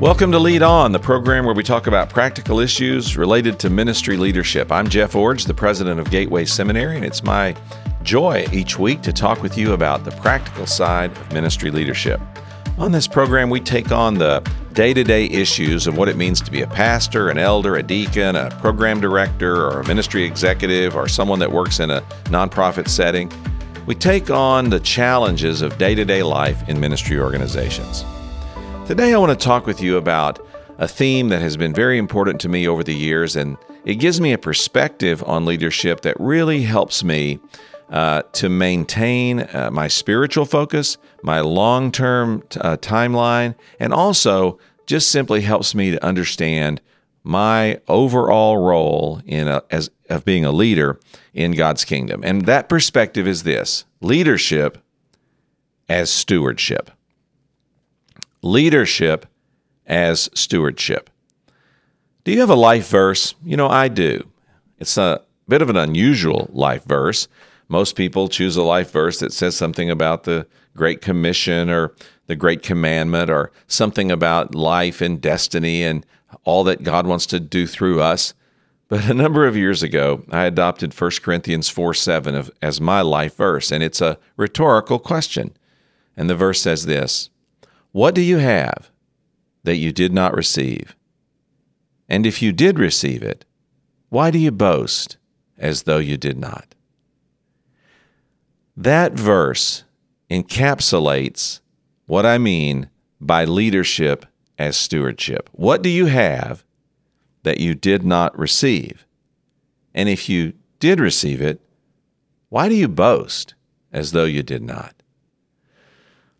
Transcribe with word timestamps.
Welcome 0.00 0.30
to 0.32 0.38
Lead 0.38 0.60
On, 0.62 0.92
the 0.92 0.98
program 0.98 1.46
where 1.46 1.54
we 1.54 1.62
talk 1.62 1.86
about 1.86 2.10
practical 2.10 2.60
issues 2.60 3.16
related 3.16 3.58
to 3.60 3.70
ministry 3.70 4.18
leadership. 4.18 4.70
I'm 4.70 4.90
Jeff 4.90 5.14
Iorg, 5.14 5.46
the 5.46 5.54
president 5.54 5.98
of 5.98 6.10
Gateway 6.10 6.44
Seminary, 6.44 6.96
and 6.96 7.04
it's 7.04 7.24
my 7.24 7.56
joy 8.02 8.46
each 8.52 8.78
week 8.78 9.00
to 9.00 9.12
talk 9.12 9.42
with 9.42 9.56
you 9.56 9.72
about 9.72 10.04
the 10.04 10.10
practical 10.10 10.66
side 10.66 11.12
of 11.12 11.32
ministry 11.32 11.70
leadership. 11.70 12.20
On 12.76 12.92
this 12.92 13.08
program, 13.08 13.48
we 13.48 13.58
take 13.58 13.90
on 13.90 14.12
the 14.18 14.46
day 14.74 14.92
to 14.92 15.02
day 15.02 15.24
issues 15.30 15.86
of 15.86 15.96
what 15.96 16.10
it 16.10 16.16
means 16.18 16.42
to 16.42 16.50
be 16.50 16.60
a 16.60 16.66
pastor, 16.66 17.30
an 17.30 17.38
elder, 17.38 17.76
a 17.76 17.82
deacon, 17.82 18.36
a 18.36 18.50
program 18.60 19.00
director, 19.00 19.64
or 19.64 19.80
a 19.80 19.86
ministry 19.88 20.24
executive, 20.24 20.94
or 20.94 21.08
someone 21.08 21.38
that 21.38 21.50
works 21.50 21.80
in 21.80 21.90
a 21.90 22.02
nonprofit 22.24 22.88
setting. 22.88 23.32
We 23.86 23.94
take 23.94 24.28
on 24.28 24.68
the 24.68 24.80
challenges 24.80 25.62
of 25.62 25.78
day 25.78 25.94
to 25.94 26.04
day 26.04 26.22
life 26.22 26.68
in 26.68 26.78
ministry 26.78 27.18
organizations. 27.18 28.04
Today, 28.86 29.12
I 29.12 29.18
want 29.18 29.36
to 29.36 29.44
talk 29.44 29.66
with 29.66 29.80
you 29.80 29.96
about 29.96 30.38
a 30.78 30.86
theme 30.86 31.28
that 31.30 31.42
has 31.42 31.56
been 31.56 31.74
very 31.74 31.98
important 31.98 32.40
to 32.42 32.48
me 32.48 32.68
over 32.68 32.84
the 32.84 32.94
years, 32.94 33.34
and 33.34 33.56
it 33.84 33.96
gives 33.96 34.20
me 34.20 34.32
a 34.32 34.38
perspective 34.38 35.24
on 35.26 35.44
leadership 35.44 36.02
that 36.02 36.14
really 36.20 36.62
helps 36.62 37.02
me 37.02 37.40
uh, 37.90 38.22
to 38.34 38.48
maintain 38.48 39.40
uh, 39.40 39.70
my 39.72 39.88
spiritual 39.88 40.44
focus, 40.44 40.98
my 41.24 41.40
long 41.40 41.90
term 41.90 42.44
t- 42.48 42.60
uh, 42.60 42.76
timeline, 42.76 43.56
and 43.80 43.92
also 43.92 44.56
just 44.86 45.10
simply 45.10 45.40
helps 45.40 45.74
me 45.74 45.90
to 45.90 46.04
understand 46.04 46.80
my 47.24 47.80
overall 47.88 48.56
role 48.58 49.20
in 49.26 49.48
a, 49.48 49.64
as 49.68 49.90
of 50.08 50.24
being 50.24 50.44
a 50.44 50.52
leader 50.52 51.00
in 51.34 51.50
God's 51.50 51.84
kingdom. 51.84 52.22
And 52.22 52.46
that 52.46 52.68
perspective 52.68 53.26
is 53.26 53.42
this 53.42 53.84
leadership 54.00 54.78
as 55.88 56.08
stewardship 56.08 56.92
leadership 58.46 59.26
as 59.86 60.30
stewardship. 60.34 61.10
Do 62.24 62.32
you 62.32 62.40
have 62.40 62.50
a 62.50 62.54
life 62.54 62.88
verse? 62.88 63.34
You 63.44 63.56
know, 63.56 63.68
I 63.68 63.88
do. 63.88 64.28
It's 64.78 64.96
a 64.96 65.22
bit 65.48 65.62
of 65.62 65.70
an 65.70 65.76
unusual 65.76 66.50
life 66.52 66.84
verse. 66.84 67.28
Most 67.68 67.96
people 67.96 68.28
choose 68.28 68.56
a 68.56 68.62
life 68.62 68.90
verse 68.90 69.18
that 69.20 69.32
says 69.32 69.56
something 69.56 69.90
about 69.90 70.24
the 70.24 70.46
Great 70.76 71.00
Commission 71.00 71.70
or 71.70 71.94
the 72.26 72.36
Great 72.36 72.62
Commandment 72.62 73.30
or 73.30 73.50
something 73.66 74.10
about 74.10 74.54
life 74.54 75.00
and 75.00 75.20
destiny 75.20 75.82
and 75.82 76.04
all 76.44 76.64
that 76.64 76.82
God 76.82 77.06
wants 77.06 77.26
to 77.26 77.40
do 77.40 77.66
through 77.66 78.00
us. 78.00 78.34
But 78.88 79.06
a 79.06 79.14
number 79.14 79.46
of 79.46 79.56
years 79.56 79.82
ago, 79.82 80.24
I 80.30 80.44
adopted 80.44 80.98
1 80.98 81.10
Corinthians 81.22 81.68
4 81.68 81.94
7 81.94 82.50
as 82.62 82.80
my 82.80 83.00
life 83.00 83.36
verse, 83.36 83.72
and 83.72 83.82
it's 83.82 84.00
a 84.00 84.18
rhetorical 84.36 84.98
question. 84.98 85.56
And 86.16 86.30
the 86.30 86.36
verse 86.36 86.60
says 86.60 86.86
this 86.86 87.30
what 87.96 88.14
do 88.14 88.20
you 88.20 88.36
have 88.36 88.90
that 89.64 89.76
you 89.76 89.90
did 89.90 90.12
not 90.12 90.36
receive? 90.36 90.94
And 92.10 92.26
if 92.26 92.42
you 92.42 92.52
did 92.52 92.78
receive 92.78 93.22
it, 93.22 93.46
why 94.10 94.30
do 94.30 94.38
you 94.38 94.50
boast 94.50 95.16
as 95.56 95.84
though 95.84 95.96
you 95.96 96.18
did 96.18 96.36
not? 96.36 96.74
That 98.76 99.14
verse 99.14 99.84
encapsulates 100.30 101.60
what 102.04 102.26
I 102.26 102.36
mean 102.36 102.90
by 103.18 103.46
leadership 103.46 104.26
as 104.58 104.76
stewardship. 104.76 105.48
What 105.52 105.80
do 105.80 105.88
you 105.88 106.04
have 106.04 106.64
that 107.44 107.60
you 107.60 107.74
did 107.74 108.04
not 108.04 108.38
receive? 108.38 109.06
And 109.94 110.10
if 110.10 110.28
you 110.28 110.52
did 110.80 111.00
receive 111.00 111.40
it, 111.40 111.62
why 112.50 112.68
do 112.68 112.74
you 112.74 112.88
boast 112.88 113.54
as 113.90 114.12
though 114.12 114.26
you 114.26 114.42
did 114.42 114.62
not? 114.62 114.92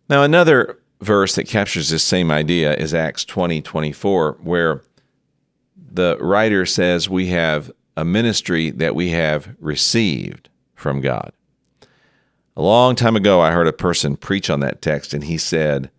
Now, 0.06 0.22
another 0.22 0.80
verse 1.00 1.34
that 1.34 1.48
captures 1.48 1.90
this 1.90 2.02
same 2.02 2.30
idea 2.30 2.74
is 2.74 2.94
Acts 2.94 3.24
20 3.24 3.62
24, 3.62 4.38
where 4.42 4.82
the 5.76 6.16
writer 6.20 6.66
says, 6.66 7.08
We 7.08 7.28
have 7.28 7.70
a 7.96 8.04
ministry 8.04 8.70
that 8.70 8.94
we 8.94 9.10
have 9.10 9.54
received 9.58 10.48
from 10.74 11.00
God. 11.00 11.32
A 12.56 12.62
long 12.62 12.94
time 12.94 13.16
ago, 13.16 13.40
I 13.40 13.52
heard 13.52 13.66
a 13.66 13.72
person 13.72 14.16
preach 14.16 14.48
on 14.48 14.60
that 14.60 14.80
text, 14.80 15.12
and 15.12 15.24
he 15.24 15.38
said, 15.38 15.90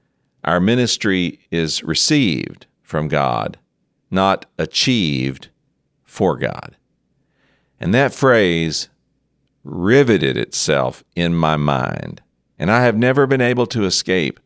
Our 0.44 0.60
ministry 0.60 1.40
is 1.52 1.84
received 1.84 2.66
from 2.82 3.08
God, 3.08 3.60
not 4.10 4.46
achieved 4.58 5.50
for 6.04 6.38
God. 6.38 6.76
And 7.80 7.94
that 7.94 8.14
phrase 8.14 8.90
riveted 9.64 10.38
itself 10.38 11.04
in 11.16 11.36
my 11.36 11.58
mind, 11.58 12.22
and 12.58 12.72
I 12.72 12.84
have 12.84 12.98
never 12.98 13.28
been 13.28 13.42
able 13.42 13.68
to 13.68 13.84
escape 13.84 14.40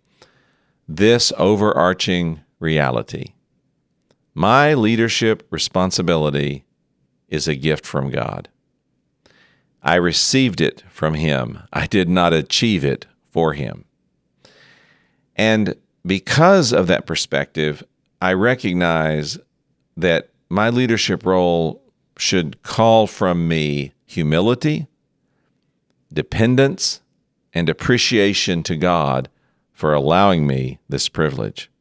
this 0.96 1.31
overarching 1.38 2.41
reality. 2.59 3.34
My 4.34 4.74
leadership 4.74 5.47
responsibility 5.50 6.66
is 7.29 7.47
a 7.47 7.56
gift 7.56 7.85
from 7.85 8.09
God. 8.09 8.50
I 9.81 9.96
received 9.96 10.62
it 10.62 10.84
from 10.90 11.13
Him. 11.13 11.59
I 11.72 11.88
did 11.88 12.09
not 12.09 12.34
achieve 12.34 12.84
it 12.84 13.07
for 13.24 13.53
Him. 13.53 13.85
And 15.35 15.75
because 16.06 16.74
of 16.74 16.88
that 16.88 17.06
perspective, 17.06 17.84
I 18.22 18.34
recognize 18.34 19.40
that 19.96 20.29
my 20.50 20.69
leadership 20.69 21.25
role 21.25 21.81
should 22.18 22.62
call 22.63 23.08
from 23.08 23.47
me 23.47 23.94
humility, 24.06 24.88
dependence, 26.13 27.02
and 27.53 27.69
appreciation 27.69 28.62
to 28.63 28.75
God 28.75 29.29
for 29.81 29.95
allowing 29.95 30.45
me 30.45 30.77
this 30.89 31.09
privilege. 31.09 31.71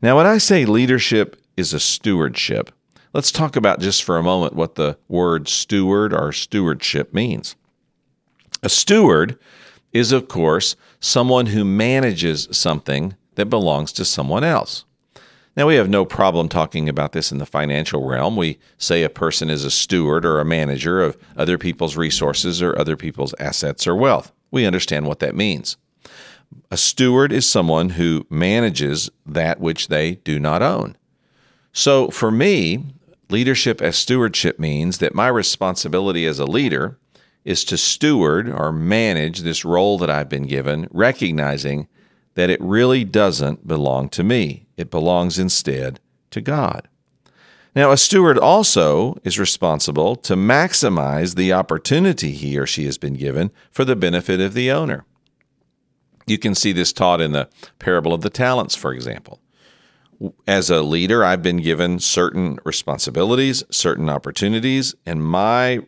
Now, 0.00 0.16
when 0.16 0.24
I 0.24 0.38
say 0.38 0.64
leadership 0.64 1.36
is 1.56 1.74
a 1.74 1.80
stewardship, 1.80 2.70
let's 3.12 3.32
talk 3.32 3.56
about 3.56 3.80
just 3.80 4.04
for 4.04 4.16
a 4.16 4.22
moment 4.22 4.54
what 4.54 4.76
the 4.76 4.98
word 5.08 5.48
steward 5.48 6.14
or 6.14 6.30
stewardship 6.30 7.12
means. 7.12 7.56
A 8.62 8.68
steward 8.68 9.36
is, 9.92 10.12
of 10.12 10.28
course, 10.28 10.76
someone 11.00 11.46
who 11.46 11.64
manages 11.64 12.46
something 12.52 13.16
that 13.34 13.46
belongs 13.46 13.90
to 13.94 14.04
someone 14.04 14.44
else. 14.44 14.84
Now, 15.56 15.66
we 15.66 15.74
have 15.74 15.90
no 15.90 16.04
problem 16.04 16.48
talking 16.48 16.88
about 16.88 17.10
this 17.10 17.32
in 17.32 17.38
the 17.38 17.46
financial 17.46 18.06
realm. 18.06 18.36
We 18.36 18.60
say 18.78 19.02
a 19.02 19.10
person 19.10 19.50
is 19.50 19.64
a 19.64 19.72
steward 19.72 20.24
or 20.24 20.38
a 20.38 20.44
manager 20.44 21.02
of 21.02 21.16
other 21.36 21.58
people's 21.58 21.96
resources 21.96 22.62
or 22.62 22.78
other 22.78 22.96
people's 22.96 23.34
assets 23.40 23.88
or 23.88 23.96
wealth. 23.96 24.30
We 24.52 24.66
understand 24.66 25.08
what 25.08 25.18
that 25.18 25.34
means. 25.34 25.76
A 26.70 26.76
steward 26.76 27.32
is 27.32 27.46
someone 27.46 27.90
who 27.90 28.26
manages 28.30 29.10
that 29.24 29.60
which 29.60 29.88
they 29.88 30.16
do 30.16 30.38
not 30.38 30.62
own. 30.62 30.96
So 31.72 32.08
for 32.10 32.30
me, 32.30 32.84
leadership 33.30 33.80
as 33.82 33.96
stewardship 33.96 34.58
means 34.58 34.98
that 34.98 35.14
my 35.14 35.28
responsibility 35.28 36.26
as 36.26 36.38
a 36.38 36.46
leader 36.46 36.98
is 37.44 37.64
to 37.64 37.76
steward 37.76 38.48
or 38.48 38.72
manage 38.72 39.40
this 39.40 39.64
role 39.64 39.98
that 39.98 40.10
I've 40.10 40.28
been 40.28 40.46
given, 40.46 40.88
recognizing 40.90 41.88
that 42.34 42.50
it 42.50 42.60
really 42.60 43.04
doesn't 43.04 43.66
belong 43.66 44.08
to 44.10 44.24
me. 44.24 44.66
It 44.76 44.90
belongs 44.90 45.38
instead 45.38 46.00
to 46.30 46.40
God. 46.40 46.88
Now, 47.76 47.90
a 47.90 47.96
steward 47.96 48.38
also 48.38 49.18
is 49.24 49.38
responsible 49.38 50.14
to 50.16 50.36
maximize 50.36 51.34
the 51.34 51.52
opportunity 51.52 52.30
he 52.30 52.56
or 52.56 52.66
she 52.66 52.84
has 52.84 52.98
been 52.98 53.14
given 53.14 53.50
for 53.70 53.84
the 53.84 53.96
benefit 53.96 54.40
of 54.40 54.54
the 54.54 54.70
owner. 54.70 55.04
You 56.26 56.38
can 56.38 56.54
see 56.54 56.72
this 56.72 56.92
taught 56.92 57.20
in 57.20 57.32
the 57.32 57.48
parable 57.78 58.12
of 58.12 58.22
the 58.22 58.30
talents, 58.30 58.74
for 58.74 58.92
example. 58.92 59.40
As 60.46 60.70
a 60.70 60.82
leader, 60.82 61.24
I've 61.24 61.42
been 61.42 61.58
given 61.58 61.98
certain 61.98 62.58
responsibilities, 62.64 63.64
certain 63.70 64.08
opportunities, 64.08 64.94
and 65.04 65.24
my 65.24 65.80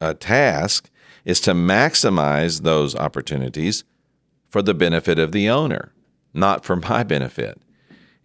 uh, 0.00 0.14
task 0.18 0.90
is 1.24 1.40
to 1.40 1.52
maximize 1.52 2.62
those 2.62 2.94
opportunities 2.94 3.84
for 4.48 4.62
the 4.62 4.74
benefit 4.74 5.18
of 5.18 5.32
the 5.32 5.48
owner, 5.48 5.92
not 6.34 6.64
for 6.64 6.76
my 6.88 7.02
benefit. 7.02 7.60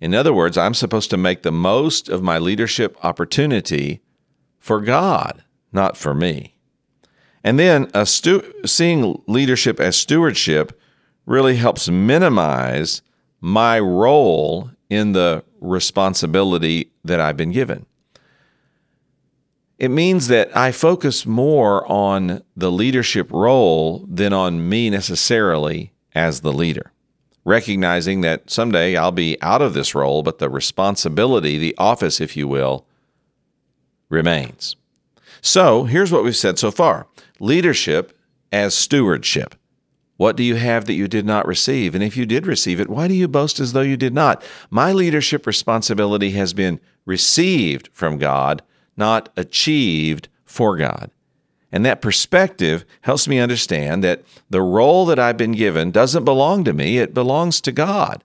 In 0.01 0.13
other 0.13 0.33
words, 0.33 0.57
I'm 0.57 0.73
supposed 0.73 1.09
to 1.11 1.17
make 1.17 1.43
the 1.43 1.51
most 1.51 2.09
of 2.09 2.21
my 2.21 2.37
leadership 2.37 2.97
opportunity 3.03 4.01
for 4.59 4.81
God, 4.81 5.43
not 5.71 5.95
for 5.95 6.13
me. 6.13 6.55
And 7.43 7.59
then 7.59 7.89
stu- 8.05 8.53
seeing 8.65 9.21
leadership 9.27 9.79
as 9.79 9.95
stewardship 9.95 10.79
really 11.25 11.55
helps 11.55 11.89
minimize 11.89 13.01
my 13.41 13.79
role 13.79 14.71
in 14.89 15.13
the 15.13 15.43
responsibility 15.59 16.91
that 17.03 17.19
I've 17.19 17.37
been 17.37 17.51
given. 17.51 17.85
It 19.77 19.89
means 19.89 20.27
that 20.27 20.55
I 20.55 20.71
focus 20.71 21.25
more 21.25 21.85
on 21.91 22.43
the 22.55 22.71
leadership 22.71 23.31
role 23.31 24.05
than 24.09 24.31
on 24.31 24.69
me 24.69 24.89
necessarily 24.89 25.91
as 26.13 26.41
the 26.41 26.53
leader, 26.53 26.91
recognizing 27.43 28.21
that 28.21 28.49
someday 28.49 28.95
I'll 28.95 29.11
be 29.11 29.37
out 29.41 29.61
of 29.61 29.73
this 29.73 29.93
role, 29.93 30.23
but 30.23 30.39
the 30.39 30.49
responsibility, 30.49 31.57
the 31.57 31.75
office, 31.77 32.21
if 32.21 32.37
you 32.37 32.47
will, 32.47 32.85
remains. 34.09 34.77
So 35.41 35.83
here's 35.83 36.11
what 36.11 36.23
we've 36.23 36.35
said 36.35 36.57
so 36.57 36.71
far 36.71 37.07
leadership 37.39 38.17
as 38.51 38.73
stewardship. 38.73 39.55
What 40.17 40.37
do 40.37 40.43
you 40.43 40.55
have 40.55 40.85
that 40.85 40.93
you 40.93 41.07
did 41.07 41.25
not 41.25 41.47
receive? 41.47 41.93
And 41.93 42.03
if 42.03 42.15
you 42.15 42.25
did 42.25 42.47
receive 42.47 42.79
it, 42.79 42.89
why 42.89 43.07
do 43.07 43.13
you 43.13 43.27
boast 43.27 43.59
as 43.59 43.73
though 43.73 43.81
you 43.81 43.97
did 43.97 44.13
not? 44.13 44.43
My 44.69 44.91
leadership 44.91 45.45
responsibility 45.45 46.31
has 46.31 46.53
been 46.53 46.79
received 47.05 47.89
from 47.91 48.17
God, 48.17 48.61
not 48.95 49.29
achieved 49.35 50.29
for 50.45 50.77
God. 50.77 51.11
And 51.71 51.85
that 51.85 52.01
perspective 52.01 52.85
helps 53.01 53.27
me 53.27 53.39
understand 53.39 54.03
that 54.03 54.23
the 54.49 54.61
role 54.61 55.05
that 55.07 55.19
I've 55.19 55.35
been 55.35 55.51
given 55.51 55.91
doesn't 55.91 56.23
belong 56.23 56.63
to 56.63 56.73
me, 56.73 56.99
it 56.99 57.13
belongs 57.13 57.59
to 57.61 57.73
God. 57.73 58.23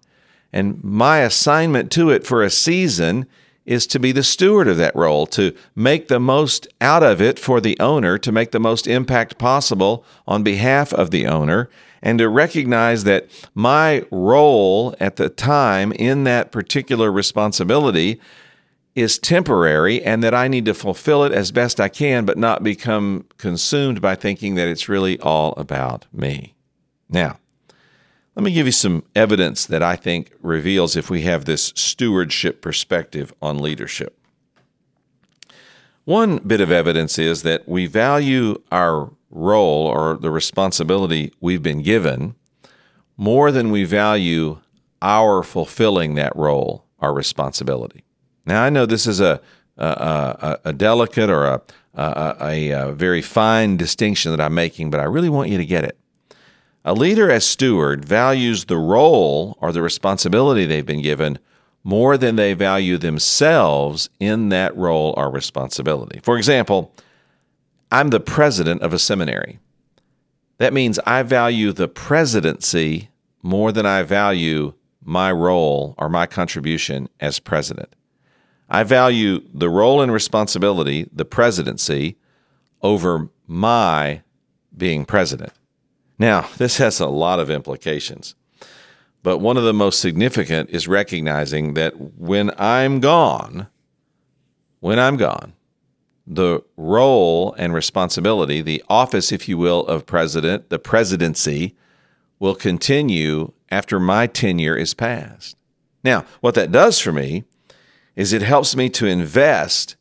And 0.52 0.82
my 0.84 1.18
assignment 1.18 1.90
to 1.92 2.10
it 2.10 2.24
for 2.24 2.42
a 2.42 2.50
season 2.50 3.26
is 3.70 3.86
to 3.86 4.00
be 4.00 4.10
the 4.10 4.24
steward 4.24 4.66
of 4.66 4.76
that 4.78 4.96
role, 4.96 5.26
to 5.28 5.54
make 5.76 6.08
the 6.08 6.18
most 6.18 6.66
out 6.80 7.04
of 7.04 7.22
it 7.22 7.38
for 7.38 7.60
the 7.60 7.78
owner, 7.78 8.18
to 8.18 8.32
make 8.32 8.50
the 8.50 8.58
most 8.58 8.88
impact 8.88 9.38
possible 9.38 10.04
on 10.26 10.42
behalf 10.42 10.92
of 10.92 11.12
the 11.12 11.24
owner, 11.24 11.70
and 12.02 12.18
to 12.18 12.28
recognize 12.28 13.04
that 13.04 13.30
my 13.54 14.04
role 14.10 14.96
at 14.98 15.14
the 15.14 15.28
time 15.28 15.92
in 15.92 16.24
that 16.24 16.50
particular 16.50 17.12
responsibility 17.12 18.20
is 18.96 19.20
temporary 19.20 20.02
and 20.02 20.20
that 20.20 20.34
I 20.34 20.48
need 20.48 20.64
to 20.64 20.74
fulfill 20.74 21.22
it 21.22 21.30
as 21.30 21.52
best 21.52 21.78
I 21.78 21.88
can, 21.88 22.24
but 22.24 22.36
not 22.36 22.64
become 22.64 23.24
consumed 23.38 24.02
by 24.02 24.16
thinking 24.16 24.56
that 24.56 24.66
it's 24.66 24.88
really 24.88 25.16
all 25.20 25.52
about 25.52 26.06
me. 26.12 26.56
Now, 27.08 27.38
let 28.34 28.44
me 28.44 28.52
give 28.52 28.66
you 28.66 28.72
some 28.72 29.04
evidence 29.14 29.66
that 29.66 29.82
I 29.82 29.96
think 29.96 30.32
reveals 30.40 30.96
if 30.96 31.10
we 31.10 31.22
have 31.22 31.44
this 31.44 31.72
stewardship 31.74 32.62
perspective 32.62 33.32
on 33.42 33.58
leadership. 33.58 34.16
One 36.04 36.38
bit 36.38 36.60
of 36.60 36.72
evidence 36.72 37.18
is 37.18 37.42
that 37.42 37.68
we 37.68 37.86
value 37.86 38.62
our 38.72 39.10
role 39.30 39.86
or 39.86 40.16
the 40.16 40.30
responsibility 40.30 41.32
we've 41.40 41.62
been 41.62 41.82
given 41.82 42.34
more 43.16 43.52
than 43.52 43.70
we 43.70 43.84
value 43.84 44.58
our 45.02 45.42
fulfilling 45.42 46.14
that 46.14 46.34
role, 46.34 46.84
our 46.98 47.12
responsibility. 47.12 48.04
Now, 48.46 48.62
I 48.62 48.70
know 48.70 48.86
this 48.86 49.06
is 49.06 49.20
a, 49.20 49.40
a, 49.76 49.86
a, 49.86 50.58
a 50.66 50.72
delicate 50.72 51.30
or 51.30 51.44
a, 51.46 51.62
a, 51.94 52.70
a 52.70 52.92
very 52.92 53.22
fine 53.22 53.76
distinction 53.76 54.30
that 54.32 54.40
I'm 54.40 54.54
making, 54.54 54.90
but 54.90 55.00
I 55.00 55.04
really 55.04 55.28
want 55.28 55.50
you 55.50 55.58
to 55.58 55.66
get 55.66 55.84
it. 55.84 55.99
A 56.84 56.94
leader 56.94 57.30
as 57.30 57.44
steward 57.44 58.04
values 58.04 58.64
the 58.64 58.78
role 58.78 59.56
or 59.60 59.70
the 59.70 59.82
responsibility 59.82 60.64
they've 60.64 60.86
been 60.86 61.02
given 61.02 61.38
more 61.84 62.16
than 62.16 62.36
they 62.36 62.54
value 62.54 62.96
themselves 62.96 64.08
in 64.18 64.48
that 64.48 64.74
role 64.76 65.14
or 65.16 65.30
responsibility. 65.30 66.20
For 66.22 66.36
example, 66.38 66.94
I'm 67.92 68.08
the 68.08 68.20
president 68.20 68.82
of 68.82 68.92
a 68.92 68.98
seminary. 68.98 69.58
That 70.58 70.72
means 70.72 70.98
I 71.00 71.22
value 71.22 71.72
the 71.72 71.88
presidency 71.88 73.10
more 73.42 73.72
than 73.72 73.86
I 73.86 74.02
value 74.02 74.74
my 75.02 75.32
role 75.32 75.94
or 75.98 76.08
my 76.08 76.26
contribution 76.26 77.08
as 77.18 77.40
president. 77.40 77.94
I 78.68 78.84
value 78.84 79.40
the 79.52 79.68
role 79.68 80.00
and 80.00 80.12
responsibility, 80.12 81.08
the 81.12 81.24
presidency, 81.24 82.16
over 82.82 83.28
my 83.46 84.22
being 84.76 85.04
president. 85.04 85.52
Now, 86.20 86.50
this 86.58 86.76
has 86.76 87.00
a 87.00 87.06
lot 87.06 87.40
of 87.40 87.48
implications, 87.48 88.34
but 89.22 89.38
one 89.38 89.56
of 89.56 89.64
the 89.64 89.72
most 89.72 90.00
significant 90.00 90.68
is 90.68 90.86
recognizing 90.86 91.72
that 91.74 91.94
when 92.18 92.50
I'm 92.58 93.00
gone, 93.00 93.68
when 94.80 94.98
I'm 94.98 95.16
gone, 95.16 95.54
the 96.26 96.62
role 96.76 97.54
and 97.54 97.72
responsibility, 97.72 98.60
the 98.60 98.84
office, 98.86 99.32
if 99.32 99.48
you 99.48 99.56
will, 99.56 99.86
of 99.86 100.04
president, 100.04 100.68
the 100.68 100.78
presidency, 100.78 101.74
will 102.38 102.54
continue 102.54 103.52
after 103.70 103.98
my 103.98 104.26
tenure 104.26 104.76
is 104.76 104.92
passed. 104.92 105.56
Now, 106.04 106.26
what 106.42 106.54
that 106.54 106.70
does 106.70 106.98
for 106.98 107.12
me 107.12 107.44
is 108.14 108.34
it 108.34 108.42
helps 108.42 108.76
me 108.76 108.90
to 108.90 109.06
invest 109.06 109.96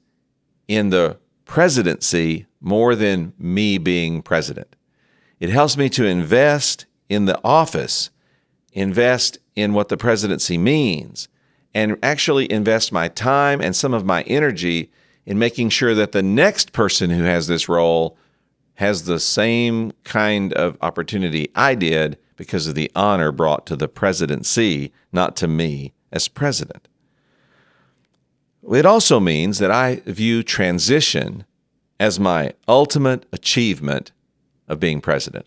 in 0.67 0.89
the 0.89 1.17
presidency 1.45 2.45
more 2.59 2.93
than 2.93 3.31
me 3.39 3.77
being 3.77 4.21
president. 4.21 4.75
It 5.39 5.49
helps 5.49 5.77
me 5.77 5.89
to 5.89 6.05
invest 6.05 6.85
in 7.07 7.25
the 7.25 7.39
office, 7.43 8.09
invest 8.73 9.37
in 9.55 9.73
what 9.73 9.89
the 9.89 9.97
presidency 9.97 10.57
means, 10.57 11.27
and 11.73 11.97
actually 12.03 12.51
invest 12.51 12.91
my 12.91 13.07
time 13.07 13.61
and 13.61 13.75
some 13.75 13.93
of 13.93 14.05
my 14.05 14.23
energy 14.23 14.91
in 15.25 15.39
making 15.39 15.69
sure 15.69 15.95
that 15.95 16.11
the 16.11 16.23
next 16.23 16.73
person 16.73 17.09
who 17.09 17.23
has 17.23 17.47
this 17.47 17.69
role 17.69 18.17
has 18.75 19.03
the 19.03 19.19
same 19.19 19.91
kind 20.03 20.53
of 20.53 20.77
opportunity 20.81 21.49
I 21.55 21.75
did 21.75 22.17
because 22.35 22.67
of 22.67 22.75
the 22.75 22.91
honor 22.95 23.31
brought 23.31 23.65
to 23.67 23.75
the 23.75 23.87
presidency, 23.87 24.93
not 25.11 25.35
to 25.37 25.47
me 25.47 25.93
as 26.11 26.27
president. 26.27 26.87
It 28.71 28.85
also 28.85 29.19
means 29.19 29.59
that 29.59 29.71
I 29.71 30.01
view 30.05 30.43
transition 30.43 31.45
as 31.99 32.19
my 32.19 32.53
ultimate 32.67 33.25
achievement 33.33 34.11
of 34.69 34.79
being 34.79 35.01
president. 35.01 35.45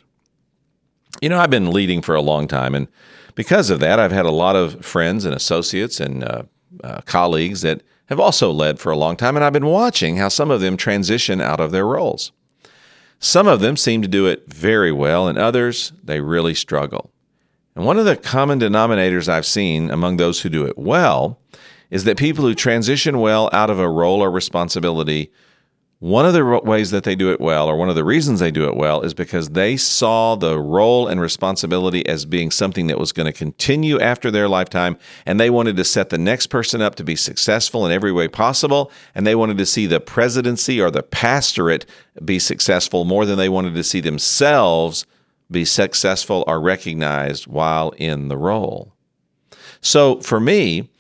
You 1.21 1.29
know, 1.29 1.39
I've 1.39 1.51
been 1.51 1.71
leading 1.71 2.03
for 2.03 2.15
a 2.15 2.21
long 2.21 2.49
time, 2.49 2.75
and 2.75 2.89
because 3.35 3.71
of 3.71 3.81
that, 3.81 3.99
I've 3.99 4.13
had 4.13 4.27
a 4.27 4.31
lot 4.31 4.57
of 4.57 4.85
friends 4.85 5.25
and 5.25 5.35
associates 5.35 6.01
and 6.01 6.25
uh, 6.25 6.43
uh, 6.83 7.01
colleagues 7.03 7.63
that 7.63 7.83
have 8.07 8.21
also 8.21 8.51
led 8.51 8.79
for 8.79 8.91
a 8.93 8.97
long 8.97 9.17
time, 9.17 9.37
and 9.37 9.45
I've 9.45 9.53
been 9.53 9.67
watching 9.67 10.17
how 10.17 10.29
some 10.29 10.51
of 10.51 10.61
them 10.61 10.77
transition 10.77 11.41
out 11.41 11.61
of 11.61 11.71
their 11.71 11.87
roles. 11.87 12.33
Some 13.19 13.47
of 13.47 13.61
them 13.61 13.77
seem 13.77 14.03
to 14.03 14.09
do 14.09 14.27
it 14.27 14.53
very 14.53 14.91
well, 14.91 15.29
and 15.29 15.39
others, 15.39 15.93
they 16.03 16.21
really 16.21 16.55
struggle. 16.55 17.13
And 17.75 17.87
one 17.87 17.99
of 17.99 18.05
the 18.05 18.17
common 18.17 18.59
denominators 18.59 19.29
I've 19.29 19.47
seen 19.47 19.91
among 19.91 20.17
those 20.17 20.41
who 20.41 20.49
do 20.49 20.67
it 20.67 20.77
well 20.77 21.39
is 21.91 22.05
that 22.05 22.17
people 22.17 22.45
who 22.45 22.55
transition 22.55 23.19
well 23.19 23.49
out 23.53 23.71
of 23.71 23.79
a 23.79 23.89
role 23.89 24.23
or 24.23 24.31
responsibility 24.31 25.31
one 26.03 26.27
of 26.27 26.33
the 26.33 26.45
ways 26.65 26.91
that 26.91 27.05
they 27.05 27.15
do 27.15 27.31
it 27.31 27.41
well, 27.41 27.69
or 27.69 27.77
one 27.77 27.89
of 27.89 27.95
the 27.95 28.03
reasons 28.03 28.41
they 28.41 28.51
do 28.51 28.67
it 28.67 28.75
well, 28.75 29.03
is 29.03 29.15
because 29.15 29.51
they 29.51 29.77
saw 29.77 30.35
the 30.35 30.59
role 30.59 31.07
and 31.07 31.21
responsibility 31.21 32.05
as 32.09 32.25
being 32.25 32.51
something 32.51 32.89
that 32.89 32.99
was 32.99 33.13
going 33.13 33.27
to 33.27 33.33
continue 33.33 34.01
after 34.01 34.29
their 34.29 34.49
lifetime, 34.49 34.99
and 35.25 35.39
they 35.39 35.49
wanted 35.49 35.77
to 35.77 35.85
set 35.85 36.11
the 36.11 36.19
next 36.19 36.49
person 36.49 36.83
up 36.83 36.97
to 36.97 37.05
be 37.05 37.15
successful 37.15 37.87
in 37.87 37.93
every 37.93 38.11
way 38.11 38.27
possible, 38.27 38.91
and 39.15 39.25
they 39.25 39.37
wanted 39.37 39.57
to 39.59 39.65
see 39.65 39.87
the 39.87 40.01
presidency 40.01 40.81
or 40.81 40.91
the 40.91 41.05
pastorate 41.05 41.87
be 42.25 42.41
successful 42.41 43.05
more 43.05 43.25
than 43.25 43.39
they 43.39 43.49
wanted 43.49 43.75
to 43.77 43.85
see 43.85 44.01
themselves 44.01 45.07
be 45.53 45.65
successful 45.65 46.43
or 46.49 46.61
recognized 46.61 47.47
while 47.47 47.91
in 47.91 48.27
the 48.27 48.37
role. 48.37 48.93
So 49.81 50.21
for 50.21 50.41
me, 50.41 50.91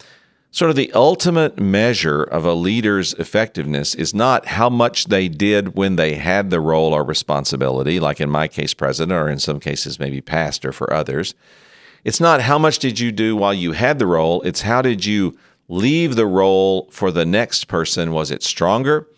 sort 0.52 0.68
of 0.68 0.76
the 0.76 0.92
ultimate 0.92 1.58
measure 1.58 2.22
of 2.22 2.44
a 2.44 2.52
leader's 2.52 3.14
effectiveness 3.14 3.94
is 3.94 4.14
not 4.14 4.46
how 4.46 4.68
much 4.68 5.06
they 5.06 5.26
did 5.26 5.74
when 5.74 5.96
they 5.96 6.14
had 6.14 6.50
the 6.50 6.60
role 6.60 6.92
or 6.92 7.02
responsibility, 7.02 7.98
like 7.98 8.20
in 8.20 8.28
my 8.28 8.46
case, 8.46 8.74
president, 8.74 9.18
or 9.18 9.30
in 9.30 9.38
some 9.38 9.58
cases, 9.58 9.98
maybe 9.98 10.20
pastor 10.20 10.70
for 10.70 10.92
others. 10.92 11.34
It's 12.04 12.20
not 12.20 12.42
how 12.42 12.58
much 12.58 12.78
did 12.78 13.00
you 13.00 13.10
do 13.10 13.34
while 13.34 13.54
you 13.54 13.72
had 13.72 13.98
the 13.98 14.06
role, 14.06 14.42
it's 14.42 14.60
how 14.62 14.82
did 14.82 15.06
you 15.06 15.36
leave 15.68 16.16
the 16.16 16.26
role 16.26 16.86
for 16.90 17.10
the 17.10 17.24
next 17.24 17.64
person? 17.64 18.12
Was 18.12 18.30
it 18.30 18.42
stronger? 18.42 19.08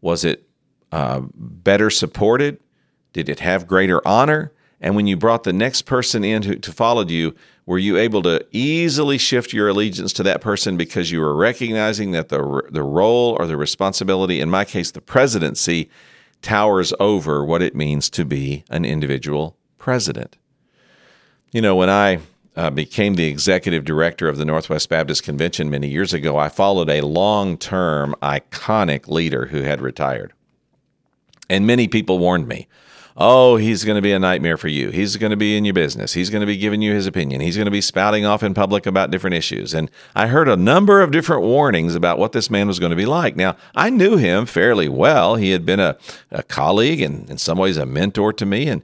Was 0.00 0.24
it 0.24 0.48
uh, 0.92 1.22
better 1.34 1.90
supported? 1.90 2.60
Did 3.12 3.28
it 3.28 3.40
have 3.40 3.66
greater 3.66 4.06
honor? 4.06 4.52
And 4.80 4.94
when 4.94 5.08
you 5.08 5.16
brought 5.16 5.42
the 5.42 5.52
next 5.52 5.82
person 5.82 6.22
in 6.22 6.42
to, 6.42 6.56
to 6.56 6.72
follow 6.72 7.04
you, 7.04 7.34
were 7.66 7.78
you 7.78 7.96
able 7.98 8.22
to 8.22 8.46
easily 8.52 9.18
shift 9.18 9.52
your 9.52 9.68
allegiance 9.68 10.12
to 10.14 10.22
that 10.22 10.40
person 10.40 10.76
because 10.76 11.10
you 11.10 11.20
were 11.20 11.34
recognizing 11.34 12.12
that 12.12 12.28
the, 12.28 12.62
the 12.70 12.82
role 12.82 13.36
or 13.38 13.46
the 13.46 13.56
responsibility, 13.56 14.40
in 14.40 14.48
my 14.48 14.64
case, 14.64 14.92
the 14.92 15.00
presidency, 15.00 15.90
towers 16.42 16.94
over 17.00 17.44
what 17.44 17.62
it 17.62 17.74
means 17.74 18.08
to 18.10 18.24
be 18.24 18.64
an 18.70 18.84
individual 18.84 19.56
president? 19.78 20.36
You 21.50 21.60
know, 21.60 21.74
when 21.74 21.90
I 21.90 22.20
uh, 22.54 22.70
became 22.70 23.14
the 23.14 23.26
executive 23.26 23.84
director 23.84 24.28
of 24.28 24.36
the 24.36 24.44
Northwest 24.44 24.88
Baptist 24.88 25.24
Convention 25.24 25.68
many 25.68 25.88
years 25.88 26.14
ago, 26.14 26.38
I 26.38 26.48
followed 26.48 26.88
a 26.88 27.00
long 27.00 27.58
term, 27.58 28.14
iconic 28.22 29.08
leader 29.08 29.46
who 29.46 29.62
had 29.62 29.80
retired. 29.80 30.32
And 31.50 31.66
many 31.66 31.88
people 31.88 32.18
warned 32.18 32.46
me 32.46 32.68
oh, 33.16 33.56
he's 33.56 33.84
going 33.84 33.96
to 33.96 34.02
be 34.02 34.12
a 34.12 34.18
nightmare 34.18 34.56
for 34.56 34.68
you. 34.68 34.90
He's 34.90 35.16
going 35.16 35.30
to 35.30 35.36
be 35.36 35.56
in 35.56 35.64
your 35.64 35.72
business. 35.72 36.12
He's 36.12 36.28
going 36.28 36.40
to 36.40 36.46
be 36.46 36.56
giving 36.56 36.82
you 36.82 36.92
his 36.92 37.06
opinion. 37.06 37.40
He's 37.40 37.56
going 37.56 37.66
to 37.66 37.70
be 37.70 37.80
spouting 37.80 38.26
off 38.26 38.42
in 38.42 38.52
public 38.52 38.84
about 38.84 39.10
different 39.10 39.34
issues. 39.34 39.72
And 39.72 39.90
I 40.14 40.26
heard 40.26 40.48
a 40.48 40.56
number 40.56 41.00
of 41.00 41.12
different 41.12 41.42
warnings 41.42 41.94
about 41.94 42.18
what 42.18 42.32
this 42.32 42.50
man 42.50 42.66
was 42.66 42.78
going 42.78 42.90
to 42.90 42.96
be 42.96 43.06
like. 43.06 43.34
Now, 43.34 43.56
I 43.74 43.88
knew 43.88 44.16
him 44.16 44.44
fairly 44.44 44.88
well. 44.88 45.36
He 45.36 45.50
had 45.50 45.64
been 45.64 45.80
a, 45.80 45.96
a 46.30 46.42
colleague 46.42 47.00
and 47.00 47.28
in 47.30 47.38
some 47.38 47.56
ways 47.56 47.78
a 47.78 47.86
mentor 47.86 48.32
to 48.34 48.44
me. 48.44 48.68
And 48.68 48.82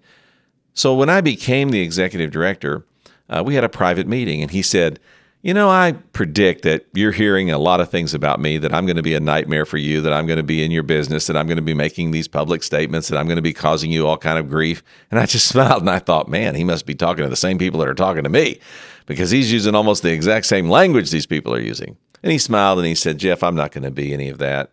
so 0.72 0.94
when 0.94 1.10
I 1.10 1.20
became 1.20 1.68
the 1.68 1.82
executive 1.82 2.30
director, 2.30 2.84
uh, 3.28 3.42
we 3.44 3.54
had 3.54 3.64
a 3.64 3.68
private 3.68 4.06
meeting 4.06 4.40
and 4.40 4.50
he 4.50 4.62
said, 4.62 4.98
You 5.44 5.54
know, 5.54 5.68
I 5.68 5.92
predict 6.12 6.62
that 6.62 6.86
you're 6.94 7.10
hearing 7.10 7.50
a 7.50 7.58
lot 7.58 7.80
of 7.80 7.90
things 7.90 8.14
about 8.14 8.38
me 8.38 8.58
that 8.58 8.72
I'm 8.72 8.86
going 8.86 8.96
to 8.96 9.02
be 9.02 9.16
a 9.16 9.20
nightmare 9.20 9.66
for 9.66 9.76
you, 9.76 10.00
that 10.02 10.12
I'm 10.12 10.24
going 10.28 10.36
to 10.36 10.44
be 10.44 10.62
in 10.62 10.70
your 10.70 10.84
business, 10.84 11.26
that 11.26 11.36
I'm 11.36 11.48
going 11.48 11.56
to 11.56 11.62
be 11.62 11.74
making 11.74 12.12
these 12.12 12.28
public 12.28 12.62
statements, 12.62 13.08
that 13.08 13.18
I'm 13.18 13.26
going 13.26 13.36
to 13.36 13.42
be 13.42 13.52
causing 13.52 13.90
you 13.90 14.06
all 14.06 14.16
kind 14.16 14.38
of 14.38 14.48
grief. 14.48 14.84
And 15.10 15.18
I 15.18 15.26
just 15.26 15.48
smiled 15.48 15.82
and 15.82 15.90
I 15.90 15.98
thought, 15.98 16.28
man, 16.28 16.54
he 16.54 16.62
must 16.62 16.86
be 16.86 16.94
talking 16.94 17.24
to 17.24 17.28
the 17.28 17.34
same 17.34 17.58
people 17.58 17.80
that 17.80 17.88
are 17.88 17.94
talking 17.94 18.22
to 18.22 18.28
me 18.28 18.60
because 19.06 19.32
he's 19.32 19.52
using 19.52 19.74
almost 19.74 20.04
the 20.04 20.12
exact 20.12 20.46
same 20.46 20.70
language 20.70 21.10
these 21.10 21.26
people 21.26 21.52
are 21.52 21.60
using. 21.60 21.96
And 22.22 22.30
he 22.30 22.38
smiled 22.38 22.78
and 22.78 22.86
he 22.86 22.94
said, 22.94 23.18
Jeff, 23.18 23.42
I'm 23.42 23.56
not 23.56 23.72
going 23.72 23.82
to 23.82 23.90
be 23.90 24.14
any 24.14 24.28
of 24.28 24.38
that. 24.38 24.70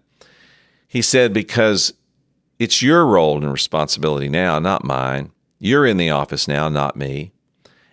He 0.88 1.02
said, 1.02 1.34
because 1.34 1.94
it's 2.60 2.84
your 2.84 3.08
role 3.08 3.38
and 3.38 3.52
responsibility 3.52 4.30
now, 4.30 4.60
not 4.60 4.84
mine. 4.84 5.32
You're 5.58 5.88
in 5.88 5.98
the 5.98 6.12
office 6.12 6.48
now, 6.48 6.70
not 6.70 6.96
me. 6.96 7.32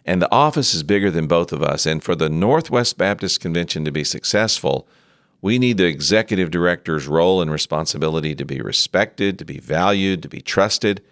And 0.06 0.22
the 0.22 0.32
office 0.32 0.72
is 0.72 0.84
bigger 0.84 1.10
than 1.10 1.26
both 1.26 1.52
of 1.52 1.62
us. 1.62 1.84
And 1.84 2.02
for 2.02 2.14
the 2.14 2.28
Northwest 2.28 2.96
Baptist 2.96 3.40
Convention 3.40 3.84
to 3.84 3.90
be 3.90 4.04
successful, 4.04 4.86
we 5.42 5.58
need 5.58 5.76
the 5.76 5.86
executive 5.86 6.50
director's 6.50 7.08
role 7.08 7.42
and 7.42 7.50
responsibility 7.50 8.34
to 8.36 8.44
be 8.44 8.60
respected, 8.60 9.38
to 9.40 9.44
be 9.44 9.58
valued, 9.58 10.22
to 10.22 10.28
be 10.28 10.40
trusted. 10.40 11.02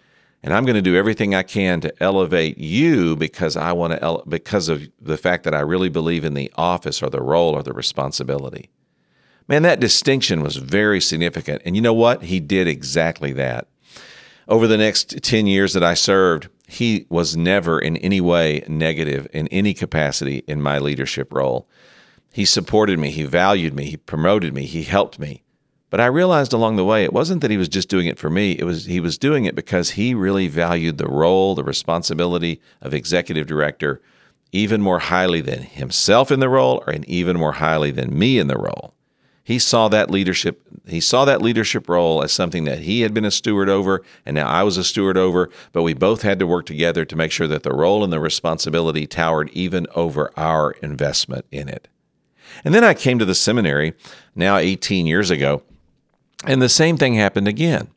And 0.45 0.55
I'm 0.55 0.65
going 0.65 0.77
to 0.77 0.83
do 0.83 0.97
everything 0.97 1.35
I 1.35 1.43
can 1.43 1.81
to 1.81 2.03
elevate 2.03 2.57
you 2.57 3.17
because 3.17 3.57
I 3.57 3.73
want 3.73 3.95
to 3.95 4.03
ele- 4.03 4.25
because 4.29 4.69
of 4.69 4.89
the 5.01 5.17
fact 5.17 5.43
that 5.45 5.55
I 5.55 5.61
really 5.61 5.89
believe 5.89 6.25
in 6.25 6.35
the 6.35 6.53
office 6.55 7.03
or 7.03 7.11
the 7.11 7.23
role 7.23 7.55
or 7.55 7.63
the 7.63 7.73
responsibility. 7.73 8.71
Man, 9.49 9.63
that 9.63 9.81
distinction 9.81 10.43
was 10.43 10.57
very 10.57 11.01
significant. 11.01 11.63
And 11.65 11.75
you 11.75 11.83
know 11.83 11.93
what? 11.93 12.25
He 12.25 12.41
did 12.41 12.69
exactly 12.69 13.33
that. 13.33 13.67
Over 14.47 14.67
the 14.67 14.79
next 14.79 15.23
10 15.23 15.47
years 15.47 15.73
that 15.73 15.83
I 15.83 15.95
served, 15.95 16.49
he 16.75 17.07
was 17.09 17.37
never 17.37 17.79
in 17.79 17.97
any 17.99 18.21
way 18.21 18.65
negative 18.69 19.27
in 19.33 19.49
any 19.49 19.75
capacity 19.75 20.45
in 20.47 20.63
my 20.63 20.79
leadership 20.79 21.33
role. 21.33 21.69
He 22.33 22.45
supported 22.45 22.99
me, 22.99 23.11
he 23.11 23.25
valued 23.25 23.75
me, 23.75 23.85
he 23.85 23.97
promoted 23.97 24.55
me, 24.55 24.67
he 24.67 24.83
helped 24.83 25.19
me. 25.19 25.43
But 25.91 26.01
I 26.01 26.07
realized 26.07 26.53
along 26.53 26.77
the 26.77 26.85
way 26.85 27.05
it 27.05 27.13
wasn't 27.13 27.41
that 27.43 27.51
he 27.53 27.57
was 27.57 27.69
just 27.69 27.89
doing 27.89 28.07
it 28.07 28.19
for 28.19 28.29
me, 28.29 28.53
it 28.53 28.65
was 28.65 28.87
he 28.87 28.99
was 28.99 29.17
doing 29.17 29.45
it 29.45 29.55
because 29.55 29.91
he 29.91 30.15
really 30.15 30.49
valued 30.49 30.99
the 30.99 31.07
role, 31.07 31.55
the 31.55 31.63
responsibility 31.63 32.61
of 32.81 32.93
executive 32.93 33.47
director 33.47 34.03
even 34.51 34.81
more 34.81 35.01
highly 35.01 35.41
than 35.41 35.63
himself 35.63 36.31
in 36.31 36.39
the 36.39 36.49
role 36.49 36.83
or 36.87 36.95
even 37.07 37.37
more 37.37 37.55
highly 37.55 37.91
than 37.91 38.17
me 38.17 38.39
in 38.39 38.47
the 38.47 38.57
role. 38.57 38.95
He 39.45 39.59
saw 39.59 39.89
that 39.89 40.11
leadership 40.11 40.63
he 40.87 41.01
saw 41.01 41.25
that 41.25 41.41
leadership 41.41 41.89
role 41.89 42.23
as 42.23 42.33
something 42.33 42.65
that 42.65 42.81
he 42.81 43.03
had 43.03 43.15
been 43.15 43.25
a 43.25 43.31
steward 43.31 43.69
over 43.69 44.03
and 44.27 44.35
now 44.35 44.49
I 44.49 44.63
was 44.63 44.77
a 44.77 44.85
steward 44.85 45.17
over, 45.17 45.51
but 45.73 45.83
we 45.83 45.95
both 45.95 46.23
had 46.23 46.39
to 46.39 46.47
work 46.47 46.67
together 46.67 47.05
to 47.05 47.17
make 47.17 47.31
sure 47.31 47.47
that 47.47 47.63
the 47.63 47.75
role 47.75 48.05
and 48.05 48.13
the 48.13 48.21
responsibility 48.21 49.07
towered 49.07 49.51
even 49.51 49.87
over 49.95 50.31
our 50.37 50.73
investment 50.83 51.47
in 51.51 51.69
it. 51.69 51.89
And 52.65 52.75
then 52.75 52.85
I 52.85 52.95
came 52.95 53.19
to 53.19 53.25
the 53.25 53.35
seminary 53.35 53.95
now 54.35 54.57
18 54.57 55.07
years 55.07 55.31
ago, 55.31 55.63
and 56.47 56.61
the 56.61 56.69
same 56.69 56.97
thing 56.97 57.15
happened 57.15 57.49
again. 57.49 57.89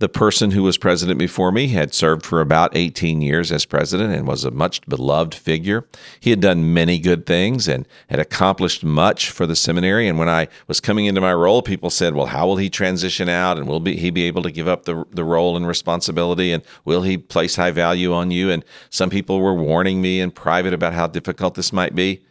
The 0.00 0.08
person 0.08 0.52
who 0.52 0.62
was 0.62 0.78
president 0.78 1.18
before 1.18 1.50
me 1.50 1.68
had 1.68 1.92
served 1.92 2.24
for 2.24 2.40
about 2.40 2.76
18 2.76 3.20
years 3.20 3.50
as 3.50 3.64
president 3.64 4.14
and 4.14 4.28
was 4.28 4.44
a 4.44 4.52
much 4.52 4.80
beloved 4.86 5.34
figure. 5.34 5.88
He 6.20 6.30
had 6.30 6.40
done 6.40 6.72
many 6.72 7.00
good 7.00 7.26
things 7.26 7.66
and 7.66 7.86
had 8.08 8.20
accomplished 8.20 8.84
much 8.84 9.30
for 9.30 9.44
the 9.44 9.56
seminary. 9.56 10.06
And 10.06 10.16
when 10.16 10.28
I 10.28 10.46
was 10.68 10.78
coming 10.80 11.06
into 11.06 11.20
my 11.20 11.34
role, 11.34 11.62
people 11.62 11.90
said, 11.90 12.14
Well, 12.14 12.26
how 12.26 12.46
will 12.46 12.58
he 12.58 12.70
transition 12.70 13.28
out? 13.28 13.58
And 13.58 13.66
will 13.66 13.84
he 13.84 14.10
be 14.10 14.22
able 14.24 14.42
to 14.44 14.52
give 14.52 14.68
up 14.68 14.84
the, 14.84 15.04
the 15.10 15.24
role 15.24 15.56
and 15.56 15.66
responsibility? 15.66 16.52
And 16.52 16.62
will 16.84 17.02
he 17.02 17.18
place 17.18 17.56
high 17.56 17.72
value 17.72 18.14
on 18.14 18.30
you? 18.30 18.50
And 18.50 18.64
some 18.90 19.10
people 19.10 19.40
were 19.40 19.54
warning 19.54 20.00
me 20.00 20.20
in 20.20 20.30
private 20.30 20.72
about 20.72 20.92
how 20.92 21.08
difficult 21.08 21.56
this 21.56 21.72
might 21.72 21.96
be. 21.96 22.22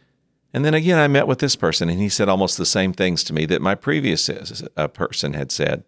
And 0.54 0.64
then 0.64 0.72
again, 0.72 0.98
I 0.98 1.08
met 1.08 1.26
with 1.26 1.40
this 1.40 1.56
person, 1.56 1.90
and 1.90 2.00
he 2.00 2.08
said 2.08 2.30
almost 2.30 2.56
the 2.56 2.64
same 2.64 2.94
things 2.94 3.22
to 3.24 3.34
me 3.34 3.44
that 3.44 3.60
my 3.60 3.74
previous 3.74 4.30
uh, 4.74 4.88
person 4.88 5.34
had 5.34 5.52
said 5.52 5.84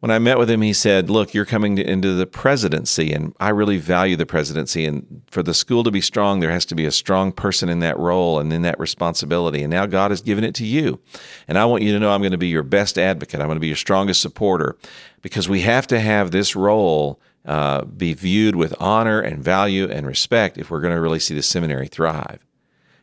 when 0.00 0.12
I 0.12 0.20
met 0.20 0.38
with 0.38 0.48
him, 0.48 0.62
he 0.62 0.72
said, 0.72 1.10
Look, 1.10 1.34
you're 1.34 1.44
coming 1.44 1.74
to, 1.76 1.84
into 1.84 2.14
the 2.14 2.26
presidency, 2.26 3.12
and 3.12 3.34
I 3.40 3.48
really 3.48 3.78
value 3.78 4.16
the 4.16 4.26
presidency. 4.26 4.84
And 4.84 5.22
for 5.28 5.42
the 5.42 5.54
school 5.54 5.82
to 5.82 5.90
be 5.90 6.00
strong, 6.00 6.38
there 6.38 6.50
has 6.50 6.64
to 6.66 6.76
be 6.76 6.86
a 6.86 6.92
strong 6.92 7.32
person 7.32 7.68
in 7.68 7.80
that 7.80 7.98
role 7.98 8.38
and 8.38 8.52
in 8.52 8.62
that 8.62 8.78
responsibility. 8.78 9.62
And 9.62 9.72
now 9.72 9.86
God 9.86 10.12
has 10.12 10.20
given 10.20 10.44
it 10.44 10.54
to 10.56 10.64
you. 10.64 11.00
And 11.48 11.58
I 11.58 11.64
want 11.64 11.82
you 11.82 11.92
to 11.92 11.98
know 11.98 12.12
I'm 12.12 12.20
going 12.20 12.32
to 12.32 12.38
be 12.38 12.48
your 12.48 12.62
best 12.62 12.96
advocate. 12.96 13.40
I'm 13.40 13.46
going 13.48 13.56
to 13.56 13.60
be 13.60 13.66
your 13.66 13.76
strongest 13.76 14.22
supporter 14.22 14.76
because 15.20 15.48
we 15.48 15.62
have 15.62 15.88
to 15.88 15.98
have 15.98 16.30
this 16.30 16.54
role 16.54 17.20
uh, 17.44 17.84
be 17.84 18.14
viewed 18.14 18.54
with 18.54 18.74
honor 18.78 19.20
and 19.20 19.42
value 19.42 19.90
and 19.90 20.06
respect 20.06 20.58
if 20.58 20.70
we're 20.70 20.80
going 20.80 20.94
to 20.94 21.00
really 21.00 21.18
see 21.18 21.34
the 21.34 21.42
seminary 21.42 21.88
thrive. 21.88 22.44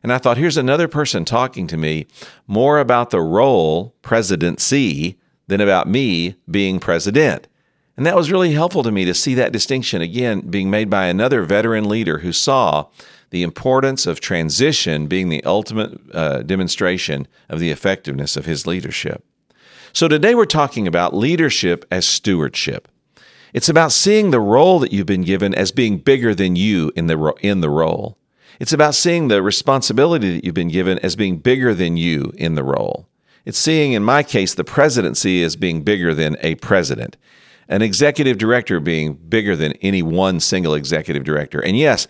And 0.02 0.14
I 0.14 0.20
thought, 0.20 0.38
here's 0.38 0.56
another 0.56 0.88
person 0.88 1.26
talking 1.26 1.66
to 1.68 1.78
me 1.78 2.06
more 2.46 2.80
about 2.80 3.10
the 3.10 3.22
role, 3.22 3.96
presidency, 4.04 5.18
than 5.48 5.62
about 5.62 5.88
me 5.88 6.36
being 6.50 6.80
president. 6.80 7.48
And 7.98 8.06
that 8.06 8.16
was 8.16 8.32
really 8.32 8.54
helpful 8.54 8.84
to 8.84 8.92
me 8.92 9.06
to 9.06 9.14
see 9.14 9.36
that 9.36 9.54
distinction 9.54 10.02
again 10.02 10.42
being 10.42 10.70
made 10.70 10.90
by 10.90 11.06
another 11.06 11.44
veteran 11.44 11.88
leader 11.88 12.20
who 12.20 12.34
saw 12.34 12.88
the 13.30 13.44
importance 13.44 14.06
of 14.06 14.20
transition 14.20 15.08
being 15.08 15.30
the 15.30 15.44
ultimate 15.44 16.00
uh, 16.14 16.42
demonstration 16.42 17.28
of 17.50 17.60
the 17.60 17.72
effectiveness 17.72 18.36
of 18.36 18.46
his 18.46 18.68
leadership. 18.68 19.24
So 19.94 20.08
today 20.08 20.36
we're 20.36 20.46
talking 20.46 20.88
about 20.88 21.16
leadership 21.16 21.86
as 21.90 22.06
stewardship. 22.06 22.90
It's 23.54 23.70
about 23.70 23.94
seeing 23.94 24.32
the 24.32 24.42
role 24.42 24.80
that 24.80 24.92
you've 24.92 25.06
been 25.06 25.24
given 25.24 25.56
as 25.56 25.72
being 25.72 25.98
bigger 25.98 26.36
than 26.36 26.58
you 26.58 26.92
in 26.98 27.08
the, 27.08 27.16
ro- 27.16 27.38
in 27.40 27.62
the 27.62 27.70
role. 27.70 28.18
It's 28.60 28.74
about 28.74 28.96
seeing 28.96 29.30
the 29.30 29.42
responsibility 29.42 30.34
that 30.34 30.44
you've 30.44 30.54
been 30.54 30.68
given 30.68 31.00
as 31.00 31.16
being 31.16 31.38
bigger 31.38 31.74
than 31.74 31.96
you 31.96 32.34
in 32.36 32.56
the 32.56 32.64
role. 32.64 33.08
It's 33.46 33.58
seeing, 33.58 33.94
in 33.94 34.04
my 34.04 34.24
case, 34.24 34.54
the 34.54 34.64
presidency 34.64 35.44
as 35.44 35.56
being 35.56 35.84
bigger 35.84 36.14
than 36.14 36.36
a 36.42 36.56
president, 36.56 37.16
an 37.70 37.82
executive 37.82 38.38
director 38.38 38.80
being 38.80 39.14
bigger 39.14 39.56
than 39.56 39.74
any 39.74 40.02
one 40.02 40.40
single 40.40 40.74
executive 40.74 41.24
director. 41.24 41.64
And 41.64 41.78
yes, 41.78 42.08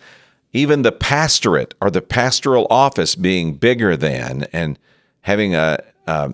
even 0.52 0.82
the 0.82 0.92
pastorate 0.92 1.74
or 1.80 1.90
the 1.90 2.02
pastoral 2.02 2.66
office 2.70 3.14
being 3.14 3.54
bigger 3.54 3.96
than 3.96 4.44
and 4.52 4.78
having 5.22 5.54
a, 5.54 5.78
a, 6.06 6.32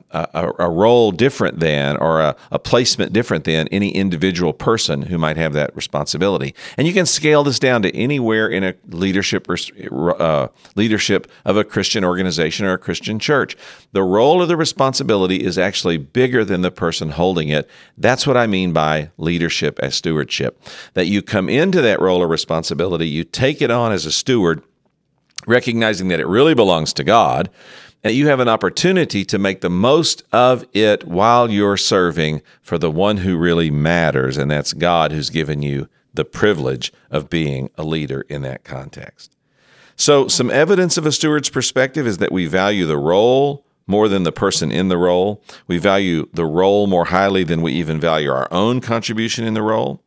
a, 0.58 0.70
role 0.70 1.12
different 1.12 1.60
than 1.60 1.96
or 1.96 2.20
a, 2.20 2.36
a, 2.50 2.58
placement 2.58 3.12
different 3.12 3.44
than 3.44 3.68
any 3.68 3.90
individual 3.90 4.52
person 4.52 5.02
who 5.02 5.16
might 5.16 5.36
have 5.36 5.54
that 5.54 5.74
responsibility. 5.74 6.54
And 6.76 6.86
you 6.86 6.92
can 6.92 7.06
scale 7.06 7.42
this 7.42 7.58
down 7.58 7.82
to 7.82 7.96
anywhere 7.96 8.48
in 8.48 8.64
a 8.64 8.74
leadership 8.88 9.48
uh, 9.48 10.48
leadership 10.74 11.30
of 11.44 11.56
a 11.56 11.64
Christian 11.64 12.04
organization 12.04 12.66
or 12.66 12.74
a 12.74 12.78
Christian 12.78 13.18
church. 13.18 13.56
The 13.92 14.02
role 14.02 14.42
of 14.42 14.48
the 14.48 14.56
responsibility 14.56 15.42
is 15.42 15.56
actually 15.56 15.96
bigger 15.96 16.44
than 16.44 16.60
the 16.60 16.70
person 16.70 17.10
holding 17.10 17.48
it. 17.48 17.68
That's 17.96 18.26
what 18.26 18.36
I 18.36 18.46
mean 18.46 18.72
by 18.72 19.10
leadership 19.16 19.78
as 19.80 19.94
stewardship. 19.94 20.62
That 20.94 21.06
you 21.06 21.22
come 21.22 21.48
into 21.48 21.80
that 21.80 22.00
role 22.00 22.22
of 22.22 22.28
responsibility, 22.28 23.08
you 23.08 23.24
take 23.24 23.62
it 23.62 23.70
on 23.70 23.90
as 23.90 24.04
a 24.04 24.12
steward, 24.12 24.62
recognizing 25.46 26.08
that 26.08 26.20
it 26.20 26.26
really 26.26 26.54
belongs 26.54 26.92
to 26.94 27.04
God 27.04 27.48
and 28.04 28.14
you 28.14 28.28
have 28.28 28.40
an 28.40 28.48
opportunity 28.48 29.24
to 29.24 29.38
make 29.38 29.60
the 29.60 29.70
most 29.70 30.24
of 30.32 30.64
it 30.72 31.04
while 31.06 31.50
you're 31.50 31.76
serving 31.76 32.42
for 32.60 32.78
the 32.78 32.90
one 32.90 33.18
who 33.18 33.36
really 33.36 33.70
matters, 33.70 34.36
and 34.36 34.50
that's 34.50 34.72
God 34.72 35.12
who's 35.12 35.30
given 35.30 35.62
you 35.62 35.88
the 36.14 36.24
privilege 36.24 36.92
of 37.10 37.30
being 37.30 37.70
a 37.76 37.84
leader 37.84 38.22
in 38.28 38.42
that 38.42 38.64
context. 38.64 39.36
So, 39.96 40.26
some 40.26 40.50
evidence 40.50 40.96
of 40.96 41.06
a 41.06 41.12
steward's 41.12 41.50
perspective 41.50 42.06
is 42.06 42.18
that 42.18 42.32
we 42.32 42.46
value 42.46 42.86
the 42.86 42.98
role 42.98 43.64
more 43.86 44.08
than 44.08 44.22
the 44.22 44.32
person 44.32 44.72
in 44.72 44.88
the 44.88 44.96
role. 44.96 45.42
We 45.66 45.78
value 45.78 46.28
the 46.32 46.44
role 46.44 46.86
more 46.86 47.06
highly 47.06 47.44
than 47.44 47.62
we 47.62 47.72
even 47.72 48.00
value 48.00 48.30
our 48.30 48.48
own 48.50 48.80
contribution 48.80 49.44
in 49.44 49.54
the 49.54 49.62
role. 49.62 50.02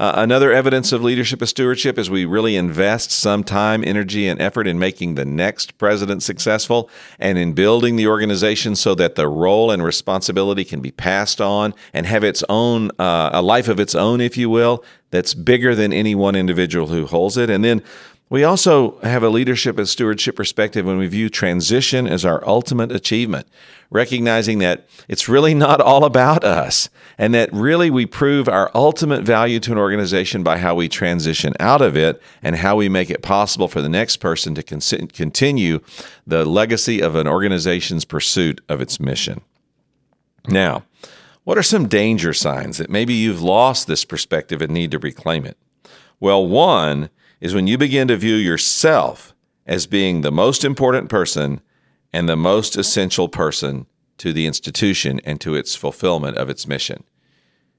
Uh, 0.00 0.14
another 0.16 0.50
evidence 0.50 0.92
of 0.92 1.04
leadership 1.04 1.42
as 1.42 1.50
stewardship 1.50 1.98
is 1.98 2.08
we 2.08 2.24
really 2.24 2.56
invest 2.56 3.10
some 3.10 3.44
time, 3.44 3.84
energy, 3.84 4.26
and 4.26 4.40
effort 4.40 4.66
in 4.66 4.78
making 4.78 5.14
the 5.14 5.26
next 5.26 5.76
president 5.76 6.22
successful 6.22 6.88
and 7.18 7.36
in 7.36 7.52
building 7.52 7.96
the 7.96 8.06
organization 8.06 8.74
so 8.74 8.94
that 8.94 9.14
the 9.14 9.28
role 9.28 9.70
and 9.70 9.84
responsibility 9.84 10.64
can 10.64 10.80
be 10.80 10.90
passed 10.90 11.38
on 11.38 11.74
and 11.92 12.06
have 12.06 12.24
its 12.24 12.42
own, 12.48 12.90
uh, 12.98 13.28
a 13.34 13.42
life 13.42 13.68
of 13.68 13.78
its 13.78 13.94
own, 13.94 14.22
if 14.22 14.38
you 14.38 14.48
will, 14.48 14.82
that's 15.10 15.34
bigger 15.34 15.74
than 15.74 15.92
any 15.92 16.14
one 16.14 16.34
individual 16.34 16.86
who 16.86 17.04
holds 17.04 17.36
it. 17.36 17.50
And 17.50 17.62
then 17.62 17.82
we 18.30 18.44
also 18.44 18.96
have 19.00 19.24
a 19.24 19.28
leadership 19.28 19.76
and 19.76 19.88
stewardship 19.88 20.36
perspective 20.36 20.86
when 20.86 20.98
we 20.98 21.08
view 21.08 21.28
transition 21.28 22.06
as 22.06 22.24
our 22.24 22.46
ultimate 22.48 22.92
achievement, 22.92 23.48
recognizing 23.90 24.60
that 24.60 24.86
it's 25.08 25.28
really 25.28 25.52
not 25.52 25.80
all 25.80 26.04
about 26.04 26.44
us 26.44 26.88
and 27.18 27.34
that 27.34 27.52
really 27.52 27.90
we 27.90 28.06
prove 28.06 28.48
our 28.48 28.70
ultimate 28.72 29.24
value 29.24 29.58
to 29.58 29.72
an 29.72 29.78
organization 29.78 30.44
by 30.44 30.58
how 30.58 30.76
we 30.76 30.88
transition 30.88 31.54
out 31.58 31.82
of 31.82 31.96
it 31.96 32.22
and 32.40 32.54
how 32.54 32.76
we 32.76 32.88
make 32.88 33.10
it 33.10 33.20
possible 33.20 33.66
for 33.66 33.82
the 33.82 33.88
next 33.88 34.18
person 34.18 34.54
to 34.54 34.62
con- 34.62 35.08
continue 35.08 35.80
the 36.24 36.44
legacy 36.44 37.00
of 37.00 37.16
an 37.16 37.26
organization's 37.26 38.04
pursuit 38.04 38.60
of 38.68 38.80
its 38.80 39.00
mission. 39.00 39.40
Now, 40.46 40.84
what 41.42 41.58
are 41.58 41.64
some 41.64 41.88
danger 41.88 42.32
signs 42.32 42.78
that 42.78 42.90
maybe 42.90 43.12
you've 43.12 43.42
lost 43.42 43.88
this 43.88 44.04
perspective 44.04 44.62
and 44.62 44.72
need 44.72 44.92
to 44.92 45.00
reclaim 45.00 45.44
it? 45.44 45.56
Well, 46.20 46.46
one, 46.46 47.10
is 47.40 47.54
when 47.54 47.66
you 47.66 47.78
begin 47.78 48.08
to 48.08 48.16
view 48.16 48.34
yourself 48.34 49.34
as 49.66 49.86
being 49.86 50.20
the 50.20 50.32
most 50.32 50.64
important 50.64 51.08
person 51.08 51.60
and 52.12 52.28
the 52.28 52.36
most 52.36 52.76
essential 52.76 53.28
person 53.28 53.86
to 54.18 54.32
the 54.32 54.46
institution 54.46 55.20
and 55.24 55.40
to 55.40 55.54
its 55.54 55.74
fulfillment 55.74 56.36
of 56.36 56.50
its 56.50 56.66
mission. 56.66 57.04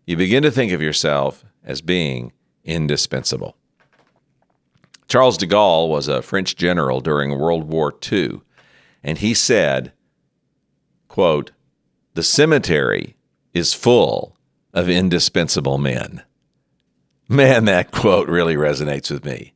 You 0.05 0.17
begin 0.17 0.41
to 0.43 0.51
think 0.51 0.71
of 0.71 0.81
yourself 0.81 1.45
as 1.63 1.81
being 1.81 2.31
indispensable. 2.63 3.55
Charles 5.07 5.37
de 5.37 5.45
Gaulle 5.45 5.89
was 5.89 6.07
a 6.07 6.21
French 6.21 6.55
general 6.55 7.01
during 7.01 7.37
World 7.37 7.65
War 7.65 7.93
II, 8.11 8.41
and 9.03 9.17
he 9.17 9.33
said, 9.33 9.91
quote, 11.07 11.51
The 12.13 12.23
cemetery 12.23 13.17
is 13.53 13.73
full 13.73 14.37
of 14.73 14.89
indispensable 14.89 15.77
men. 15.77 16.23
Man, 17.31 17.63
that 17.63 17.91
quote 17.91 18.27
really 18.27 18.55
resonates 18.57 19.09
with 19.09 19.23
me. 19.23 19.53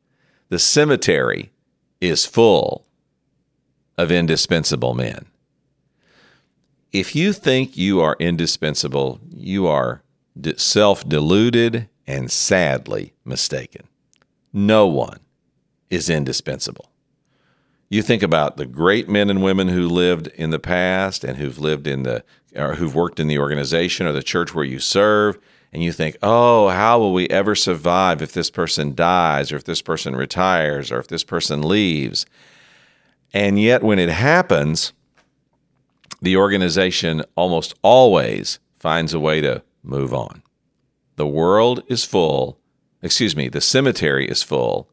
The 0.47 0.59
cemetery 0.59 1.51
is 1.99 2.25
full 2.25 2.85
of 3.97 4.13
indispensable 4.13 4.93
men. 4.93 5.25
If 6.93 7.17
you 7.17 7.33
think 7.33 7.75
you 7.75 7.99
are 7.99 8.15
indispensable, 8.17 9.19
you 9.29 9.67
are 9.67 10.03
self 10.55 11.05
deluded 11.05 11.89
and 12.07 12.31
sadly 12.31 13.11
mistaken. 13.25 13.89
No 14.53 14.87
one 14.87 15.19
is 15.89 16.09
indispensable. 16.09 16.91
You 17.89 18.01
think 18.01 18.23
about 18.23 18.55
the 18.55 18.65
great 18.65 19.09
men 19.09 19.29
and 19.29 19.43
women 19.43 19.67
who 19.67 19.89
lived 19.89 20.27
in 20.27 20.51
the 20.51 20.59
past 20.59 21.25
and 21.25 21.35
who've 21.35 21.59
lived 21.59 21.87
in 21.87 22.03
the 22.03 22.23
or 22.55 22.75
who've 22.75 22.95
worked 22.95 23.19
in 23.19 23.27
the 23.27 23.39
organization 23.39 24.07
or 24.07 24.13
the 24.13 24.23
church 24.23 24.55
where 24.55 24.63
you 24.63 24.79
serve, 24.79 25.37
and 25.75 25.83
you 25.83 25.91
think, 25.91 26.15
oh, 26.23 26.69
how 26.69 26.97
will 26.99 27.11
we 27.11 27.27
ever 27.27 27.53
survive 27.53 28.21
if 28.21 28.31
this 28.31 28.49
person 28.49 28.95
dies 28.95 29.51
or 29.51 29.57
if 29.57 29.65
this 29.65 29.81
person 29.81 30.15
retires 30.15 30.89
or 30.89 30.99
if 30.99 31.09
this 31.09 31.25
person 31.25 31.61
leaves? 31.61 32.25
And 33.33 33.59
yet, 33.59 33.83
when 33.83 33.99
it 33.99 34.07
happens, 34.07 34.93
the 36.21 36.37
organization 36.37 37.25
almost 37.35 37.75
always 37.81 38.59
finds 38.79 39.13
a 39.13 39.19
way 39.19 39.41
to 39.41 39.63
move 39.83 40.13
on. 40.13 40.41
The 41.17 41.27
world 41.27 41.83
is 41.89 42.05
full, 42.05 42.57
excuse 43.01 43.35
me, 43.35 43.49
the 43.49 43.59
cemetery 43.59 44.29
is 44.29 44.43
full 44.43 44.89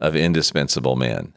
of 0.00 0.16
indispensable 0.16 0.96
men. 0.96 1.34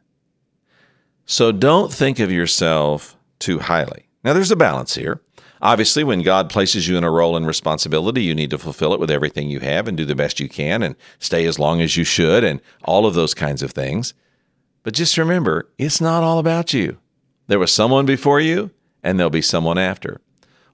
So 1.27 1.51
don't 1.51 1.93
think 1.93 2.17
of 2.17 2.31
yourself 2.31 3.15
too 3.37 3.59
highly. 3.59 4.09
Now, 4.23 4.33
there's 4.33 4.49
a 4.49 4.55
balance 4.55 4.95
here. 4.95 5.21
Obviously, 5.61 6.03
when 6.03 6.21
God 6.21 6.49
places 6.49 6.87
you 6.87 6.97
in 6.97 7.03
a 7.03 7.11
role 7.11 7.35
and 7.35 7.45
responsibility, 7.45 8.23
you 8.23 8.33
need 8.33 8.49
to 8.51 8.57
fulfill 8.57 8.93
it 8.93 8.99
with 8.99 9.11
everything 9.11 9.49
you 9.49 9.59
have 9.59 9.87
and 9.87 9.97
do 9.97 10.05
the 10.05 10.15
best 10.15 10.39
you 10.39 10.47
can 10.47 10.81
and 10.81 10.95
stay 11.19 11.45
as 11.45 11.59
long 11.59 11.81
as 11.81 11.97
you 11.97 12.03
should 12.03 12.43
and 12.43 12.61
all 12.83 13.05
of 13.05 13.13
those 13.13 13.33
kinds 13.33 13.61
of 13.61 13.71
things. 13.71 14.13
But 14.83 14.93
just 14.93 15.17
remember, 15.17 15.69
it's 15.77 15.99
not 15.99 16.23
all 16.23 16.39
about 16.39 16.73
you. 16.73 16.97
There 17.47 17.59
was 17.59 17.73
someone 17.73 18.05
before 18.05 18.39
you, 18.39 18.71
and 19.03 19.19
there'll 19.19 19.29
be 19.29 19.41
someone 19.41 19.77
after. 19.77 20.21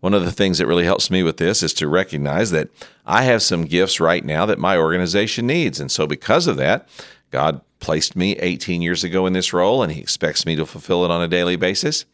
One 0.01 0.13
of 0.13 0.24
the 0.24 0.32
things 0.32 0.60
that 0.60 0.68
really 0.68 0.86
helps 0.86 1.10
me 1.10 1.24
with 1.24 1.38
this 1.38 1.63
is 1.63 1.74
to 1.75 1.88
recognize 1.88 2.51
that 2.51 2.70
I 3.08 3.24
have 3.24 3.42
some 3.42 3.65
gifts 3.65 4.00
right 4.00 4.24
now 4.24 4.46
that 4.46 4.60
my 4.60 4.77
organization 4.77 5.48
needs. 5.48 5.80
And 5.80 5.92
so, 5.92 6.06
because 6.06 6.46
of 6.46 6.58
that, 6.58 6.88
God 7.32 7.62
placed 7.80 8.15
me 8.15 8.34
18 8.38 8.82
years 8.82 9.04
ago 9.04 9.25
in 9.25 9.34
this 9.34 9.51
role, 9.51 9.82
and 9.82 9.92
He 9.92 10.01
expects 10.01 10.46
me 10.46 10.56
to 10.58 10.65
fulfill 10.65 11.04
it 11.06 11.12
on 11.12 11.24
a 11.24 11.27
daily 11.27 11.56
basis. 11.56 12.06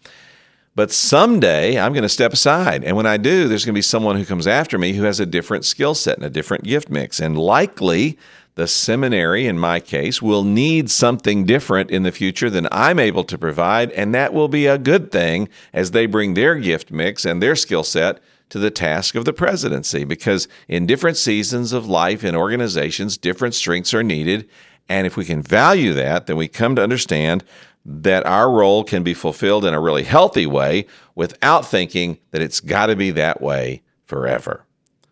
But 0.73 0.91
someday 0.91 1.77
I'm 1.77 1.91
going 1.91 2.03
to 2.03 2.09
step 2.09 2.31
aside. 2.31 2.83
And 2.83 2.95
when 2.95 3.05
I 3.05 3.17
do, 3.17 3.47
there's 3.47 3.65
going 3.65 3.73
to 3.73 3.77
be 3.77 3.81
someone 3.81 4.15
who 4.15 4.25
comes 4.25 4.47
after 4.47 4.77
me 4.77 4.93
who 4.93 5.03
has 5.03 5.19
a 5.19 5.25
different 5.25 5.65
skill 5.65 5.93
set 5.93 6.17
and 6.17 6.25
a 6.25 6.29
different 6.29 6.63
gift 6.63 6.89
mix. 6.89 7.19
And 7.19 7.37
likely 7.37 8.17
the 8.55 8.67
seminary, 8.67 9.47
in 9.47 9.59
my 9.59 9.79
case, 9.79 10.21
will 10.21 10.43
need 10.43 10.89
something 10.89 11.45
different 11.45 11.91
in 11.91 12.03
the 12.03 12.11
future 12.11 12.49
than 12.49 12.67
I'm 12.71 12.99
able 12.99 13.25
to 13.25 13.37
provide. 13.37 13.91
And 13.91 14.15
that 14.15 14.33
will 14.33 14.47
be 14.47 14.65
a 14.65 14.77
good 14.77 15.11
thing 15.11 15.49
as 15.73 15.91
they 15.91 16.05
bring 16.05 16.33
their 16.33 16.55
gift 16.55 16.89
mix 16.89 17.25
and 17.25 17.41
their 17.41 17.55
skill 17.55 17.83
set 17.83 18.21
to 18.49 18.59
the 18.59 18.71
task 18.71 19.15
of 19.15 19.25
the 19.25 19.33
presidency. 19.33 20.05
Because 20.05 20.47
in 20.69 20.85
different 20.85 21.17
seasons 21.17 21.73
of 21.73 21.87
life 21.87 22.23
in 22.23 22.35
organizations, 22.35 23.17
different 23.17 23.55
strengths 23.55 23.93
are 23.93 24.03
needed. 24.03 24.49
And 24.87 25.07
if 25.07 25.15
we 25.15 25.23
can 25.23 25.41
value 25.41 25.93
that, 25.93 26.27
then 26.27 26.35
we 26.35 26.47
come 26.49 26.75
to 26.75 26.83
understand 26.83 27.43
that 27.83 28.25
our 28.25 28.51
role 28.51 28.83
can 28.83 29.03
be 29.03 29.13
fulfilled 29.13 29.65
in 29.65 29.73
a 29.73 29.79
really 29.79 30.03
healthy 30.03 30.45
way 30.45 30.85
without 31.15 31.65
thinking 31.65 32.17
that 32.31 32.41
it's 32.41 32.59
got 32.59 32.87
to 32.87 32.95
be 32.95 33.11
that 33.11 33.41
way 33.41 33.81
forever. 34.05 34.65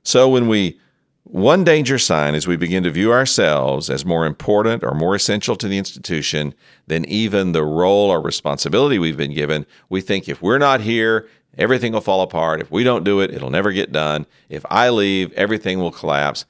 So 0.03 0.29
when 0.29 0.47
we 0.47 0.79
one 1.23 1.63
danger 1.63 1.99
sign 1.99 2.33
is 2.33 2.47
we 2.47 2.57
begin 2.57 2.83
to 2.83 2.89
view 2.89 3.11
ourselves 3.11 3.87
as 3.91 4.03
more 4.03 4.25
important 4.25 4.83
or 4.83 4.95
more 4.95 5.13
essential 5.13 5.55
to 5.57 5.67
the 5.67 5.77
institution 5.77 6.55
than 6.87 7.05
even 7.05 7.51
the 7.51 7.63
role 7.63 8.09
or 8.09 8.19
responsibility 8.19 8.97
we've 8.97 9.15
been 9.15 9.35
given. 9.35 9.67
We 9.89 10.01
think 10.01 10.27
if 10.27 10.41
we're 10.41 10.57
not 10.57 10.81
here, 10.81 11.29
everything 11.55 11.93
will 11.93 12.01
fall 12.01 12.23
apart. 12.23 12.61
If 12.61 12.71
we 12.71 12.83
don't 12.83 13.03
do 13.03 13.19
it, 13.19 13.31
it'll 13.31 13.51
never 13.51 13.71
get 13.71 13.91
done. 13.91 14.25
If 14.49 14.65
I 14.71 14.89
leave, 14.89 15.31
everything 15.33 15.77
will 15.77 15.91
collapse. 15.91 16.45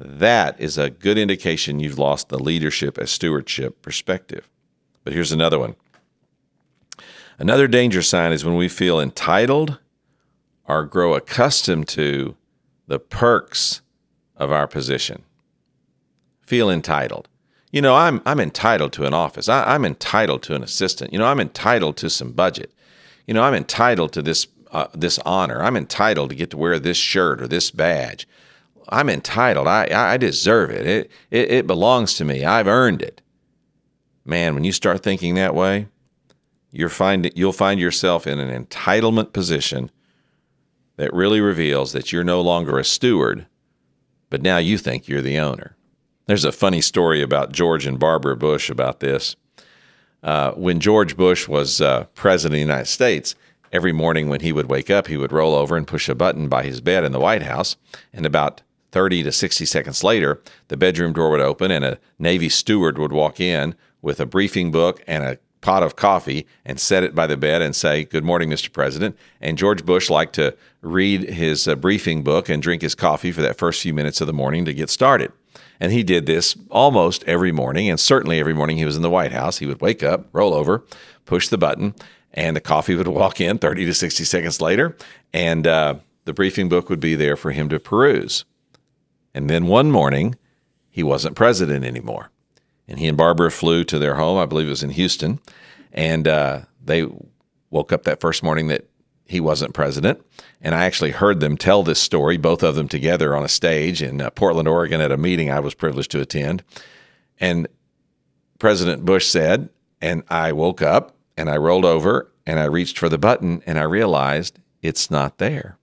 That 0.00 0.60
is 0.60 0.76
a 0.76 0.90
good 0.90 1.18
indication 1.18 1.78
you've 1.78 1.98
lost 1.98 2.28
the 2.28 2.38
leadership 2.38 2.98
as 2.98 3.12
stewardship 3.12 3.80
perspective. 3.80 4.48
But 5.06 5.12
here's 5.12 5.30
another 5.30 5.60
one. 5.60 5.76
Another 7.38 7.68
danger 7.68 8.02
sign 8.02 8.32
is 8.32 8.44
when 8.44 8.56
we 8.56 8.68
feel 8.68 8.98
entitled 8.98 9.78
or 10.66 10.84
grow 10.84 11.14
accustomed 11.14 11.86
to 11.90 12.34
the 12.88 12.98
perks 12.98 13.82
of 14.36 14.50
our 14.50 14.66
position. 14.66 15.22
Feel 16.40 16.68
entitled. 16.68 17.28
You 17.70 17.82
know, 17.82 17.94
I'm, 17.94 18.20
I'm 18.26 18.40
entitled 18.40 18.92
to 18.94 19.06
an 19.06 19.14
office. 19.14 19.48
I, 19.48 19.74
I'm 19.74 19.84
entitled 19.84 20.42
to 20.42 20.56
an 20.56 20.64
assistant. 20.64 21.12
You 21.12 21.20
know, 21.20 21.26
I'm 21.26 21.38
entitled 21.38 21.96
to 21.98 22.10
some 22.10 22.32
budget. 22.32 22.72
You 23.28 23.34
know, 23.34 23.44
I'm 23.44 23.54
entitled 23.54 24.12
to 24.14 24.22
this, 24.22 24.48
uh, 24.72 24.88
this 24.92 25.20
honor. 25.20 25.62
I'm 25.62 25.76
entitled 25.76 26.30
to 26.30 26.36
get 26.36 26.50
to 26.50 26.56
wear 26.56 26.80
this 26.80 26.96
shirt 26.96 27.40
or 27.40 27.46
this 27.46 27.70
badge. 27.70 28.26
I'm 28.88 29.08
entitled. 29.08 29.68
I, 29.68 29.86
I 29.92 30.16
deserve 30.16 30.70
it. 30.70 30.84
It, 30.84 31.10
it. 31.30 31.50
it 31.52 31.66
belongs 31.68 32.14
to 32.14 32.24
me. 32.24 32.44
I've 32.44 32.66
earned 32.66 33.02
it. 33.02 33.22
Man, 34.26 34.54
when 34.54 34.64
you 34.64 34.72
start 34.72 35.04
thinking 35.04 35.36
that 35.36 35.54
way, 35.54 35.86
you're 36.72 36.88
find, 36.88 37.30
you'll 37.36 37.52
find 37.52 37.78
yourself 37.78 38.26
in 38.26 38.40
an 38.40 38.64
entitlement 38.64 39.32
position 39.32 39.90
that 40.96 41.14
really 41.14 41.40
reveals 41.40 41.92
that 41.92 42.12
you're 42.12 42.24
no 42.24 42.40
longer 42.40 42.76
a 42.78 42.84
steward, 42.84 43.46
but 44.28 44.42
now 44.42 44.58
you 44.58 44.78
think 44.78 45.06
you're 45.06 45.22
the 45.22 45.38
owner. 45.38 45.76
There's 46.26 46.44
a 46.44 46.50
funny 46.50 46.80
story 46.80 47.22
about 47.22 47.52
George 47.52 47.86
and 47.86 48.00
Barbara 48.00 48.36
Bush 48.36 48.68
about 48.68 48.98
this. 48.98 49.36
Uh, 50.24 50.50
when 50.52 50.80
George 50.80 51.16
Bush 51.16 51.46
was 51.46 51.80
uh, 51.80 52.06
president 52.14 52.54
of 52.54 52.56
the 52.56 52.72
United 52.72 52.90
States, 52.90 53.36
every 53.72 53.92
morning 53.92 54.28
when 54.28 54.40
he 54.40 54.50
would 54.50 54.68
wake 54.68 54.90
up, 54.90 55.06
he 55.06 55.16
would 55.16 55.30
roll 55.30 55.54
over 55.54 55.76
and 55.76 55.86
push 55.86 56.08
a 56.08 56.16
button 56.16 56.48
by 56.48 56.64
his 56.64 56.80
bed 56.80 57.04
in 57.04 57.12
the 57.12 57.20
White 57.20 57.42
House. 57.42 57.76
And 58.12 58.26
about 58.26 58.62
30 58.90 59.22
to 59.22 59.30
60 59.30 59.64
seconds 59.66 60.02
later, 60.02 60.42
the 60.66 60.76
bedroom 60.76 61.12
door 61.12 61.30
would 61.30 61.40
open 61.40 61.70
and 61.70 61.84
a 61.84 61.98
Navy 62.18 62.48
steward 62.48 62.98
would 62.98 63.12
walk 63.12 63.38
in 63.38 63.76
with 64.06 64.20
a 64.20 64.24
briefing 64.24 64.70
book 64.70 65.02
and 65.08 65.24
a 65.24 65.36
pot 65.60 65.82
of 65.82 65.96
coffee 65.96 66.46
and 66.64 66.78
set 66.78 67.02
it 67.02 67.12
by 67.12 67.26
the 67.26 67.36
bed 67.36 67.60
and 67.60 67.74
say, 67.74 68.04
Good 68.04 68.22
morning, 68.22 68.48
Mr. 68.48 68.72
President. 68.72 69.18
And 69.40 69.58
George 69.58 69.84
Bush 69.84 70.08
liked 70.08 70.36
to 70.36 70.56
read 70.80 71.28
his 71.28 71.66
uh, 71.66 71.74
briefing 71.74 72.22
book 72.22 72.48
and 72.48 72.62
drink 72.62 72.82
his 72.82 72.94
coffee 72.94 73.32
for 73.32 73.42
that 73.42 73.58
first 73.58 73.82
few 73.82 73.92
minutes 73.92 74.20
of 74.20 74.28
the 74.28 74.32
morning 74.32 74.64
to 74.64 74.72
get 74.72 74.90
started. 74.90 75.32
And 75.80 75.90
he 75.90 76.04
did 76.04 76.24
this 76.24 76.56
almost 76.70 77.24
every 77.24 77.50
morning, 77.50 77.90
and 77.90 77.98
certainly 77.98 78.38
every 78.38 78.54
morning 78.54 78.76
he 78.76 78.84
was 78.84 78.94
in 78.94 79.02
the 79.02 79.10
White 79.10 79.32
House. 79.32 79.58
He 79.58 79.66
would 79.66 79.80
wake 79.80 80.04
up, 80.04 80.28
roll 80.32 80.54
over, 80.54 80.84
push 81.24 81.48
the 81.48 81.58
button, 81.58 81.92
and 82.32 82.54
the 82.54 82.60
coffee 82.60 82.94
would 82.94 83.08
walk 83.22 83.40
in 83.40 83.58
30 83.58 83.86
to 83.86 83.92
60 83.92 84.22
seconds 84.22 84.60
later, 84.60 84.96
and 85.32 85.66
uh, 85.66 85.96
the 86.26 86.32
briefing 86.32 86.68
book 86.68 86.88
would 86.88 87.00
be 87.00 87.16
there 87.16 87.36
for 87.36 87.50
him 87.50 87.68
to 87.70 87.80
peruse. 87.80 88.44
And 89.34 89.50
then 89.50 89.66
one 89.66 89.90
morning, 89.90 90.36
he 90.90 91.02
wasn't 91.02 91.34
president 91.34 91.84
anymore 91.84 92.30
and 92.88 92.98
he 92.98 93.08
and 93.08 93.16
Barbara 93.16 93.50
flew 93.50 93.84
to 93.84 93.98
their 93.98 94.16
home. 94.16 94.38
I 94.38 94.46
believe 94.46 94.66
it 94.66 94.70
was 94.70 94.82
in 94.82 94.90
Houston, 94.90 95.40
and 95.92 96.28
uh, 96.28 96.62
they 96.84 97.06
woke 97.70 97.92
up 97.92 98.04
that 98.04 98.20
first 98.20 98.42
morning 98.42 98.68
that 98.68 98.88
he 99.26 99.40
wasn't 99.40 99.74
president. 99.74 100.24
And 100.60 100.74
I 100.74 100.84
actually 100.84 101.10
heard 101.10 101.40
them 101.40 101.56
tell 101.56 101.82
this 101.82 102.00
story, 102.00 102.36
both 102.36 102.62
of 102.62 102.76
them 102.76 102.88
together 102.88 103.36
on 103.36 103.44
a 103.44 103.48
stage 103.48 104.02
in 104.02 104.20
uh, 104.20 104.30
Portland, 104.30 104.68
Oregon, 104.68 105.00
at 105.00 105.12
a 105.12 105.16
meeting 105.16 105.50
I 105.50 105.60
was 105.60 105.74
privileged 105.74 106.10
to 106.12 106.20
attend. 106.20 106.62
And 107.38 107.66
President 108.58 109.04
Bush 109.04 109.26
said, 109.26 109.68
and 110.00 110.22
I 110.28 110.52
woke 110.52 110.80
up 110.80 111.16
and 111.36 111.50
I 111.50 111.56
rolled 111.56 111.84
over 111.84 112.32
and 112.46 112.58
I 112.58 112.64
reached 112.64 112.98
for 112.98 113.08
the 113.08 113.18
button 113.18 113.62
and 113.66 113.78
I 113.78 113.82
realized 113.82 114.58
it's 114.80 115.10
not 115.10 115.38
there. 115.38 115.76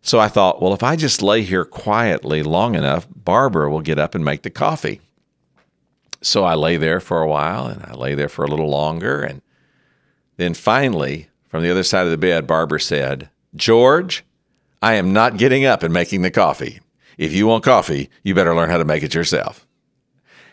So 0.00 0.18
I 0.18 0.28
thought, 0.28 0.60
well, 0.60 0.74
if 0.74 0.82
I 0.82 0.96
just 0.96 1.22
lay 1.22 1.42
here 1.42 1.64
quietly 1.64 2.42
long 2.42 2.74
enough, 2.74 3.06
Barbara 3.14 3.70
will 3.70 3.82
get 3.82 4.00
up 4.00 4.16
and 4.16 4.24
make 4.24 4.42
the 4.42 4.50
coffee. 4.50 5.00
So 6.22 6.44
I 6.44 6.54
lay 6.54 6.76
there 6.76 7.00
for 7.00 7.20
a 7.20 7.28
while 7.28 7.66
and 7.66 7.82
I 7.84 7.92
lay 7.94 8.14
there 8.14 8.28
for 8.28 8.44
a 8.44 8.48
little 8.48 8.68
longer. 8.68 9.22
And 9.22 9.42
then 10.36 10.54
finally, 10.54 11.28
from 11.48 11.62
the 11.62 11.70
other 11.70 11.82
side 11.82 12.04
of 12.04 12.10
the 12.10 12.16
bed, 12.16 12.46
Barbara 12.46 12.80
said, 12.80 13.28
George, 13.54 14.24
I 14.80 14.94
am 14.94 15.12
not 15.12 15.36
getting 15.36 15.64
up 15.64 15.82
and 15.82 15.92
making 15.92 16.22
the 16.22 16.30
coffee. 16.30 16.80
If 17.18 17.32
you 17.32 17.46
want 17.46 17.64
coffee, 17.64 18.08
you 18.22 18.34
better 18.34 18.54
learn 18.54 18.70
how 18.70 18.78
to 18.78 18.84
make 18.84 19.02
it 19.02 19.14
yourself. 19.14 19.66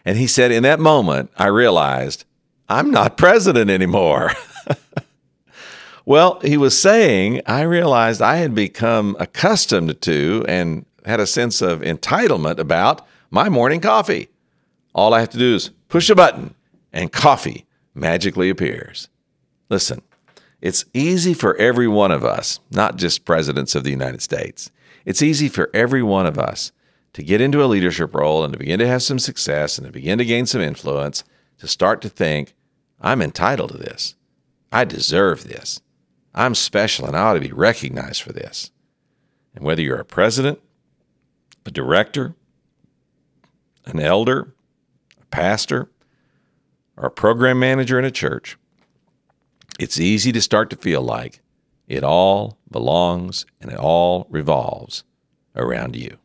And 0.04 0.18
he 0.18 0.28
said, 0.28 0.52
In 0.52 0.64
that 0.64 0.80
moment, 0.80 1.32
I 1.38 1.48
realized 1.48 2.26
I'm 2.68 2.92
not 2.92 3.18
president 3.18 3.70
anymore. 3.70 4.32
well, 6.06 6.40
he 6.42 6.58
was 6.58 6.78
saying, 6.78 7.42
I 7.46 7.62
realized 7.62 8.22
I 8.22 8.38
had 8.38 8.54
become 8.54 9.16
accustomed 9.20 10.02
to 10.02 10.46
and 10.48 10.86
had 11.06 11.20
a 11.20 11.28
sense 11.28 11.62
of 11.62 11.82
entitlement 11.82 12.60
about 12.60 13.08
my 13.32 13.50
morning 13.50 13.82
coffee. 13.82 14.30
All 15.00 15.14
I 15.14 15.22
have 15.22 15.30
to 15.30 15.38
do 15.38 15.56
is 15.56 15.70
push 15.88 16.10
a 16.10 16.16
button 16.16 16.56
and 16.92 17.10
coffee 17.10 17.66
magically 17.96 18.50
appears. 18.50 19.08
Listen, 19.70 20.02
it's 20.60 20.84
easy 20.94 21.34
for 21.34 21.56
every 21.56 21.88
one 21.88 22.12
of 22.12 22.26
us, 22.26 22.60
not 22.70 22.98
just 22.98 23.24
presidents 23.24 23.76
of 23.76 23.86
the 23.86 23.92
United 23.92 24.22
States, 24.22 24.72
it's 25.06 25.22
easy 25.22 25.48
for 25.48 25.70
every 25.74 26.04
one 26.04 26.26
of 26.26 26.38
us 26.38 26.74
to 27.14 27.24
get 27.24 27.40
into 27.40 27.64
a 27.64 27.72
leadership 27.72 28.14
role 28.14 28.44
and 28.44 28.52
to 28.52 28.60
begin 28.60 28.78
to 28.80 28.88
have 28.90 29.02
some 29.02 29.20
success 29.20 29.78
and 29.78 29.88
to 29.88 29.94
begin 29.94 30.18
to 30.18 30.26
gain 30.26 30.46
some 30.46 30.60
influence, 30.60 31.24
to 31.60 31.66
start 31.66 32.02
to 32.02 32.10
think, 32.10 32.54
I'm 33.00 33.22
entitled 33.22 33.72
to 33.72 33.78
this. 33.78 34.16
I 34.70 34.84
deserve 34.84 35.46
this. 35.46 35.80
I'm 36.36 36.54
special 36.54 37.08
and 37.08 37.16
I 37.16 37.22
ought 37.22 37.36
to 37.36 37.40
be 37.40 37.54
recognized 37.54 38.22
for 38.22 38.34
this. 38.34 38.70
And 39.56 39.64
whether 39.64 39.82
you're 39.82 39.96
a 39.96 40.04
president, 40.04 40.60
a 41.66 41.72
director, 41.72 42.36
an 43.86 44.02
elder, 44.02 44.54
pastor, 45.32 45.90
or 46.98 47.06
a 47.08 47.12
program 47.12 47.60
manager 47.60 47.98
in 47.98 48.06
a 48.06 48.12
church, 48.12 48.58
it's 49.80 50.00
easy 50.00 50.32
to 50.32 50.42
start 50.42 50.70
to 50.70 50.76
feel 50.76 51.02
like 51.02 51.42
it 51.88 52.04
all 52.04 52.58
belongs 52.70 53.46
and 53.62 53.72
it 53.72 53.78
all 53.78 54.28
revolves 54.30 55.04
around 55.56 55.96
you. 55.96 56.18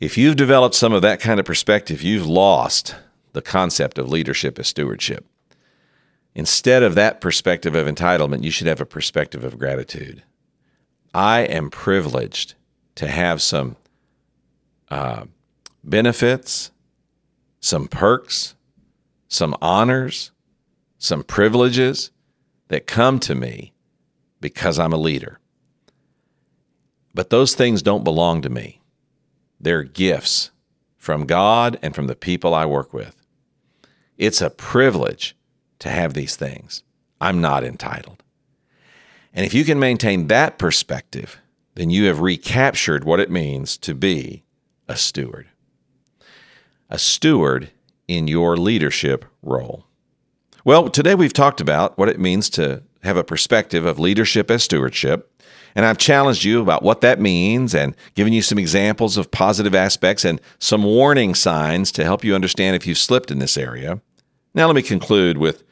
If 0.00 0.18
you've 0.18 0.36
developed 0.36 0.74
some 0.74 0.92
of 0.92 1.02
that 1.02 1.20
kind 1.20 1.40
of 1.40 1.46
perspective, 1.46 2.02
you've 2.02 2.26
lost 2.26 2.94
the 3.32 3.42
concept 3.42 3.98
of 3.98 4.10
leadership 4.10 4.58
as 4.58 4.68
stewardship. 4.68 5.26
Instead 6.34 6.82
of 6.82 6.94
that 6.94 7.20
perspective 7.20 7.74
of 7.74 7.86
entitlement, 7.86 8.44
you 8.44 8.50
should 8.50 8.66
have 8.66 8.80
a 8.80 8.86
perspective 8.86 9.42
of 9.42 9.58
gratitude. 9.58 10.22
I 11.14 11.40
am 11.40 11.70
privileged 11.70 12.54
to 12.96 13.06
have 13.06 13.40
some 13.40 13.76
uh, 14.90 15.24
benefits, 15.82 16.72
some 17.66 17.88
perks, 17.88 18.54
some 19.26 19.56
honors, 19.60 20.30
some 20.98 21.24
privileges 21.24 22.12
that 22.68 22.86
come 22.86 23.18
to 23.18 23.34
me 23.34 23.72
because 24.40 24.78
I'm 24.78 24.92
a 24.92 24.96
leader. 24.96 25.40
But 27.12 27.30
those 27.30 27.56
things 27.56 27.82
don't 27.82 28.04
belong 28.04 28.40
to 28.42 28.48
me. 28.48 28.80
They're 29.58 29.82
gifts 29.82 30.52
from 30.96 31.26
God 31.26 31.76
and 31.82 31.92
from 31.92 32.06
the 32.06 32.14
people 32.14 32.54
I 32.54 32.66
work 32.66 32.94
with. 32.94 33.16
It's 34.16 34.40
a 34.40 34.48
privilege 34.48 35.34
to 35.80 35.88
have 35.88 36.14
these 36.14 36.36
things. 36.36 36.84
I'm 37.20 37.40
not 37.40 37.64
entitled. 37.64 38.22
And 39.34 39.44
if 39.44 39.52
you 39.52 39.64
can 39.64 39.80
maintain 39.80 40.28
that 40.28 40.56
perspective, 40.56 41.38
then 41.74 41.90
you 41.90 42.04
have 42.04 42.20
recaptured 42.20 43.02
what 43.02 43.18
it 43.18 43.28
means 43.28 43.76
to 43.78 43.92
be 43.92 44.44
a 44.86 44.96
steward. 44.96 45.48
A 46.88 46.98
steward 46.98 47.70
in 48.06 48.28
your 48.28 48.56
leadership 48.56 49.24
role. 49.42 49.86
Well, 50.64 50.88
today 50.88 51.14
we've 51.14 51.32
talked 51.32 51.60
about 51.60 51.98
what 51.98 52.08
it 52.08 52.20
means 52.20 52.48
to 52.50 52.82
have 53.02 53.16
a 53.16 53.24
perspective 53.24 53.84
of 53.84 53.98
leadership 53.98 54.50
as 54.50 54.62
stewardship. 54.62 55.32
And 55.74 55.84
I've 55.84 55.98
challenged 55.98 56.44
you 56.44 56.62
about 56.62 56.82
what 56.82 57.02
that 57.02 57.20
means 57.20 57.74
and 57.74 57.94
given 58.14 58.32
you 58.32 58.40
some 58.40 58.58
examples 58.58 59.16
of 59.16 59.30
positive 59.30 59.74
aspects 59.74 60.24
and 60.24 60.40
some 60.58 60.84
warning 60.84 61.34
signs 61.34 61.92
to 61.92 62.04
help 62.04 62.24
you 62.24 62.34
understand 62.34 62.76
if 62.76 62.86
you've 62.86 62.98
slipped 62.98 63.30
in 63.30 63.40
this 63.40 63.58
area. 63.58 64.00
Now, 64.54 64.66
let 64.66 64.76
me 64.76 64.82
conclude 64.82 65.38
with 65.38 65.64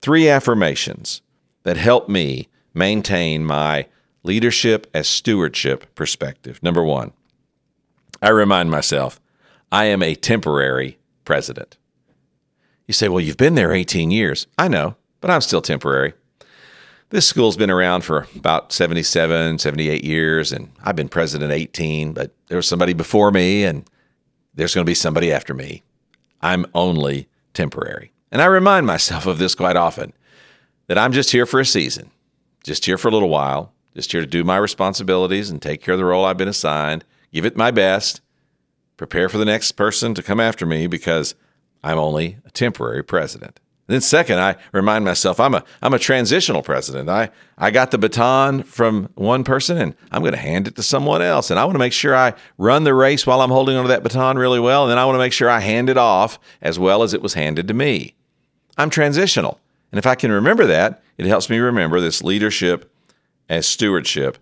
three 0.00 0.28
affirmations 0.28 1.22
that 1.62 1.76
help 1.76 2.08
me 2.08 2.48
maintain 2.74 3.44
my 3.44 3.86
leadership 4.22 4.86
as 4.92 5.06
stewardship 5.06 5.94
perspective. 5.94 6.62
Number 6.62 6.82
one, 6.82 7.12
I 8.20 8.30
remind 8.30 8.70
myself 8.70 9.20
I 9.72 9.86
am 9.86 10.02
a 10.02 10.14
temporary 10.14 10.98
president. 11.24 11.78
You 12.86 12.92
say, 12.92 13.08
well, 13.08 13.20
you've 13.20 13.38
been 13.38 13.54
there 13.54 13.72
18 13.72 14.10
years. 14.10 14.46
I 14.58 14.68
know, 14.68 14.96
but 15.22 15.30
I'm 15.30 15.40
still 15.40 15.62
temporary. 15.62 16.12
This 17.08 17.26
school's 17.26 17.56
been 17.56 17.70
around 17.70 18.02
for 18.02 18.26
about 18.36 18.70
77, 18.70 19.58
78 19.58 20.04
years, 20.04 20.52
and 20.52 20.72
I've 20.84 20.96
been 20.96 21.08
president 21.08 21.52
18, 21.52 22.12
but 22.12 22.32
there 22.48 22.58
was 22.58 22.68
somebody 22.68 22.92
before 22.92 23.30
me, 23.30 23.64
and 23.64 23.88
there's 24.54 24.74
going 24.74 24.84
to 24.84 24.90
be 24.90 24.94
somebody 24.94 25.32
after 25.32 25.54
me. 25.54 25.82
I'm 26.42 26.66
only 26.74 27.28
temporary. 27.54 28.12
And 28.30 28.42
I 28.42 28.46
remind 28.46 28.86
myself 28.86 29.26
of 29.26 29.38
this 29.38 29.54
quite 29.54 29.76
often 29.76 30.12
that 30.86 30.98
I'm 30.98 31.12
just 31.12 31.32
here 31.32 31.46
for 31.46 31.60
a 31.60 31.66
season, 31.66 32.10
just 32.62 32.84
here 32.84 32.98
for 32.98 33.08
a 33.08 33.12
little 33.12 33.30
while, 33.30 33.72
just 33.94 34.12
here 34.12 34.20
to 34.20 34.26
do 34.26 34.44
my 34.44 34.58
responsibilities 34.58 35.48
and 35.48 35.62
take 35.62 35.80
care 35.80 35.94
of 35.94 35.98
the 35.98 36.04
role 36.04 36.26
I've 36.26 36.36
been 36.36 36.48
assigned, 36.48 37.06
give 37.32 37.46
it 37.46 37.56
my 37.56 37.70
best, 37.70 38.20
prepare 38.96 39.28
for 39.28 39.38
the 39.38 39.44
next 39.44 39.72
person 39.72 40.14
to 40.14 40.22
come 40.22 40.40
after 40.40 40.66
me 40.66 40.86
because 40.86 41.34
I'm 41.82 41.98
only 41.98 42.38
a 42.44 42.50
temporary 42.50 43.02
president. 43.02 43.60
Then 43.88 44.00
second, 44.00 44.38
I 44.38 44.56
remind 44.72 45.04
myself 45.04 45.40
I'm 45.40 45.54
a 45.54 45.64
I'm 45.82 45.92
a 45.92 45.98
transitional 45.98 46.62
president. 46.62 47.08
I 47.08 47.30
I 47.58 47.70
got 47.70 47.90
the 47.90 47.98
baton 47.98 48.62
from 48.62 49.10
one 49.16 49.44
person 49.44 49.76
and 49.76 49.94
I'm 50.10 50.22
going 50.22 50.32
to 50.32 50.38
hand 50.38 50.68
it 50.68 50.76
to 50.76 50.82
someone 50.82 51.20
else. 51.20 51.50
And 51.50 51.58
I 51.58 51.64
want 51.64 51.74
to 51.74 51.80
make 51.80 51.92
sure 51.92 52.14
I 52.14 52.34
run 52.58 52.84
the 52.84 52.94
race 52.94 53.26
while 53.26 53.40
I'm 53.40 53.50
holding 53.50 53.76
onto 53.76 53.88
that 53.88 54.02
baton 54.02 54.38
really 54.38 54.60
well. 54.60 54.84
And 54.84 54.90
then 54.90 54.98
I 54.98 55.04
want 55.04 55.16
to 55.16 55.20
make 55.20 55.32
sure 55.32 55.50
I 55.50 55.60
hand 55.60 55.90
it 55.90 55.98
off 55.98 56.38
as 56.62 56.78
well 56.78 57.02
as 57.02 57.12
it 57.12 57.22
was 57.22 57.34
handed 57.34 57.68
to 57.68 57.74
me. 57.74 58.14
I'm 58.78 58.88
transitional. 58.88 59.60
And 59.90 59.98
if 59.98 60.06
I 60.06 60.14
can 60.14 60.30
remember 60.30 60.64
that, 60.66 61.02
it 61.18 61.26
helps 61.26 61.50
me 61.50 61.58
remember 61.58 62.00
this 62.00 62.22
leadership 62.22 62.90
as 63.48 63.66
stewardship 63.66 64.38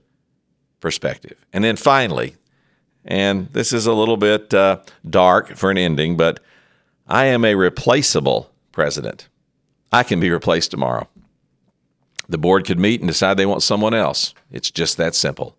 perspective. 0.80 1.44
And 1.52 1.64
then 1.64 1.76
finally, 1.76 2.36
and 3.04 3.48
this 3.52 3.72
is 3.72 3.86
a 3.86 3.92
little 3.92 4.16
bit 4.16 4.52
uh, 4.52 4.80
dark 5.08 5.56
for 5.56 5.70
an 5.70 5.78
ending, 5.78 6.16
but 6.16 6.40
I 7.06 7.26
am 7.26 7.44
a 7.44 7.54
replaceable 7.54 8.50
president. 8.72 9.28
I 9.92 10.02
can 10.02 10.20
be 10.20 10.30
replaced 10.30 10.70
tomorrow. 10.70 11.08
The 12.28 12.38
board 12.38 12.64
could 12.64 12.78
meet 12.78 13.00
and 13.00 13.08
decide 13.08 13.36
they 13.36 13.46
want 13.46 13.62
someone 13.62 13.94
else. 13.94 14.34
It's 14.52 14.70
just 14.70 14.96
that 14.98 15.14
simple. 15.14 15.56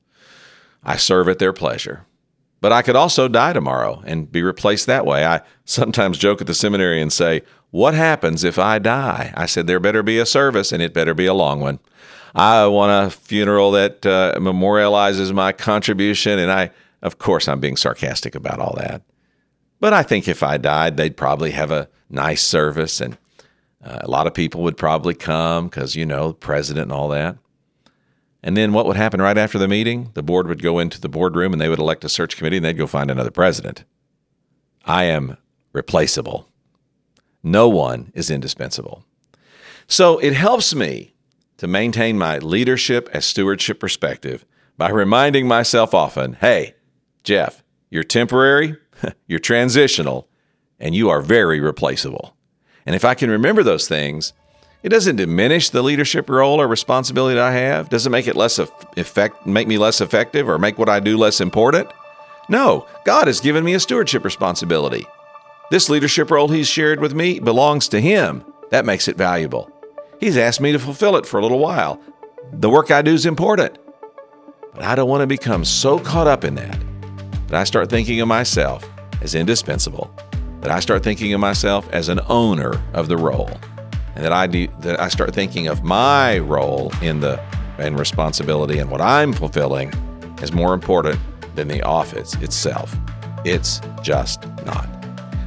I 0.83 0.95
serve 0.95 1.27
at 1.27 1.39
their 1.39 1.51
pleasure. 1.51 2.05
But 2.61 2.71
I 2.71 2.83
could 2.83 2.95
also 2.95 3.27
die 3.27 3.53
tomorrow 3.53 4.01
and 4.05 4.31
be 4.31 4.43
replaced 4.43 4.85
that 4.85 5.05
way. 5.05 5.25
I 5.25 5.41
sometimes 5.65 6.17
joke 6.17 6.41
at 6.41 6.47
the 6.47 6.53
seminary 6.53 7.01
and 7.01 7.11
say, 7.11 7.41
What 7.71 7.95
happens 7.95 8.43
if 8.43 8.57
I 8.59 8.79
die? 8.79 9.33
I 9.35 9.47
said, 9.47 9.67
There 9.67 9.79
better 9.79 10.03
be 10.03 10.19
a 10.19 10.25
service 10.25 10.71
and 10.71 10.81
it 10.81 10.93
better 10.93 11.15
be 11.15 11.25
a 11.25 11.33
long 11.33 11.59
one. 11.59 11.79
I 12.33 12.67
want 12.67 13.07
a 13.07 13.15
funeral 13.15 13.71
that 13.71 14.05
uh, 14.05 14.35
memorializes 14.37 15.33
my 15.33 15.51
contribution. 15.51 16.39
And 16.39 16.51
I, 16.51 16.71
of 17.01 17.17
course, 17.17 17.47
I'm 17.47 17.59
being 17.59 17.77
sarcastic 17.77 18.35
about 18.35 18.59
all 18.59 18.75
that. 18.77 19.01
But 19.79 19.93
I 19.93 20.03
think 20.03 20.27
if 20.27 20.43
I 20.43 20.57
died, 20.57 20.97
they'd 20.97 21.17
probably 21.17 21.51
have 21.51 21.71
a 21.71 21.89
nice 22.09 22.43
service 22.43 23.01
and 23.01 23.17
uh, 23.83 23.99
a 24.01 24.07
lot 24.07 24.27
of 24.27 24.33
people 24.33 24.61
would 24.61 24.77
probably 24.77 25.15
come 25.15 25.67
because, 25.67 25.95
you 25.95 26.05
know, 26.05 26.29
the 26.29 26.33
president 26.35 26.83
and 26.83 26.91
all 26.91 27.09
that. 27.09 27.37
And 28.43 28.55
then 28.55 28.73
what 28.73 28.85
would 28.85 28.95
happen 28.95 29.21
right 29.21 29.37
after 29.37 29.57
the 29.57 29.67
meeting? 29.67 30.11
The 30.13 30.23
board 30.23 30.47
would 30.47 30.61
go 30.61 30.79
into 30.79 30.99
the 31.01 31.09
boardroom 31.09 31.53
and 31.53 31.61
they 31.61 31.69
would 31.69 31.79
elect 31.79 32.03
a 32.03 32.09
search 32.09 32.37
committee 32.37 32.57
and 32.57 32.65
they'd 32.65 32.77
go 32.77 32.87
find 32.87 33.09
another 33.09 33.31
president. 33.31 33.83
I 34.85 35.05
am 35.05 35.37
replaceable. 35.73 36.47
No 37.43 37.69
one 37.69 38.11
is 38.13 38.29
indispensable. 38.29 39.03
So 39.87 40.19
it 40.19 40.33
helps 40.33 40.75
me 40.75 41.13
to 41.57 41.67
maintain 41.67 42.17
my 42.17 42.37
leadership 42.39 43.09
as 43.13 43.25
stewardship 43.25 43.79
perspective 43.79 44.45
by 44.77 44.89
reminding 44.89 45.47
myself 45.47 45.93
often 45.93 46.33
hey, 46.33 46.75
Jeff, 47.23 47.63
you're 47.89 48.03
temporary, 48.03 48.77
you're 49.27 49.39
transitional, 49.39 50.27
and 50.79 50.95
you 50.95 51.09
are 51.09 51.21
very 51.21 51.59
replaceable. 51.59 52.35
And 52.85 52.95
if 52.95 53.05
I 53.05 53.13
can 53.13 53.29
remember 53.29 53.63
those 53.63 53.87
things, 53.87 54.33
it 54.83 54.89
doesn't 54.89 55.17
diminish 55.17 55.69
the 55.69 55.83
leadership 55.83 56.29
role 56.29 56.59
or 56.59 56.67
responsibility 56.67 57.35
that 57.35 57.43
I 57.43 57.51
have. 57.51 57.89
Doesn't 57.89 58.11
make 58.11 58.27
it 58.27 58.35
less 58.35 58.57
effect, 58.57 59.45
make 59.45 59.67
me 59.67 59.77
less 59.77 60.01
effective, 60.01 60.49
or 60.49 60.57
make 60.57 60.79
what 60.79 60.89
I 60.89 60.99
do 60.99 61.17
less 61.17 61.39
important. 61.39 61.89
No, 62.49 62.87
God 63.05 63.27
has 63.27 63.39
given 63.39 63.63
me 63.63 63.75
a 63.75 63.79
stewardship 63.79 64.25
responsibility. 64.25 65.05
This 65.69 65.89
leadership 65.89 66.31
role 66.31 66.47
He's 66.47 66.67
shared 66.67 66.99
with 66.99 67.13
me 67.13 67.39
belongs 67.39 67.87
to 67.89 68.01
Him. 68.01 68.43
That 68.71 68.85
makes 68.85 69.07
it 69.07 69.17
valuable. 69.17 69.71
He's 70.19 70.37
asked 70.37 70.61
me 70.61 70.71
to 70.71 70.79
fulfill 70.79 71.15
it 71.15 71.27
for 71.27 71.39
a 71.39 71.43
little 71.43 71.59
while. 71.59 72.01
The 72.51 72.69
work 72.69 72.89
I 72.89 73.03
do 73.03 73.13
is 73.13 73.25
important. 73.25 73.77
But 74.73 74.83
I 74.83 74.95
don't 74.95 75.09
want 75.09 75.21
to 75.21 75.27
become 75.27 75.63
so 75.63 75.99
caught 75.99 76.27
up 76.27 76.43
in 76.43 76.55
that 76.55 76.90
that 77.51 77.59
I 77.59 77.65
start 77.65 77.89
thinking 77.89 78.21
of 78.21 78.29
myself 78.29 78.89
as 79.21 79.35
indispensable 79.35 80.09
that 80.61 80.71
I 80.71 80.79
start 80.79 81.03
thinking 81.03 81.33
of 81.33 81.41
myself 81.41 81.89
as 81.91 82.07
an 82.07 82.21
owner 82.29 82.81
of 82.93 83.09
the 83.09 83.17
role, 83.17 83.51
and 84.15 84.23
that 84.23 84.31
I 84.31 84.47
do, 84.47 84.67
that 84.79 84.99
I 85.01 85.09
start 85.09 85.33
thinking 85.33 85.67
of 85.67 85.83
my 85.83 86.39
role 86.39 86.93
in 87.01 87.19
the 87.19 87.41
and 87.77 87.99
responsibility 87.99 88.77
and 88.77 88.89
what 88.89 89.01
I'm 89.01 89.33
fulfilling 89.33 89.89
is 90.41 90.53
more 90.53 90.73
important 90.73 91.19
than 91.55 91.67
the 91.67 91.81
office 91.81 92.35
itself. 92.35 92.95
It's 93.43 93.81
just 94.01 94.45
not. 94.65 94.87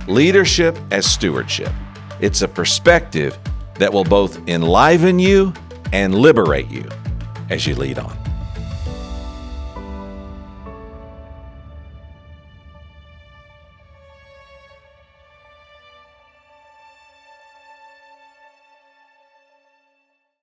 Leadership 0.06 0.76
as 0.90 1.06
stewardship. 1.06 1.72
It's 2.20 2.42
a 2.42 2.48
perspective 2.48 3.38
that 3.76 3.92
will 3.92 4.04
both 4.04 4.46
enliven 4.48 5.18
you 5.18 5.54
and 5.92 6.14
liberate 6.14 6.68
you 6.68 6.86
as 7.50 7.66
you 7.66 7.76
lead 7.76 7.98
on. 7.98 8.23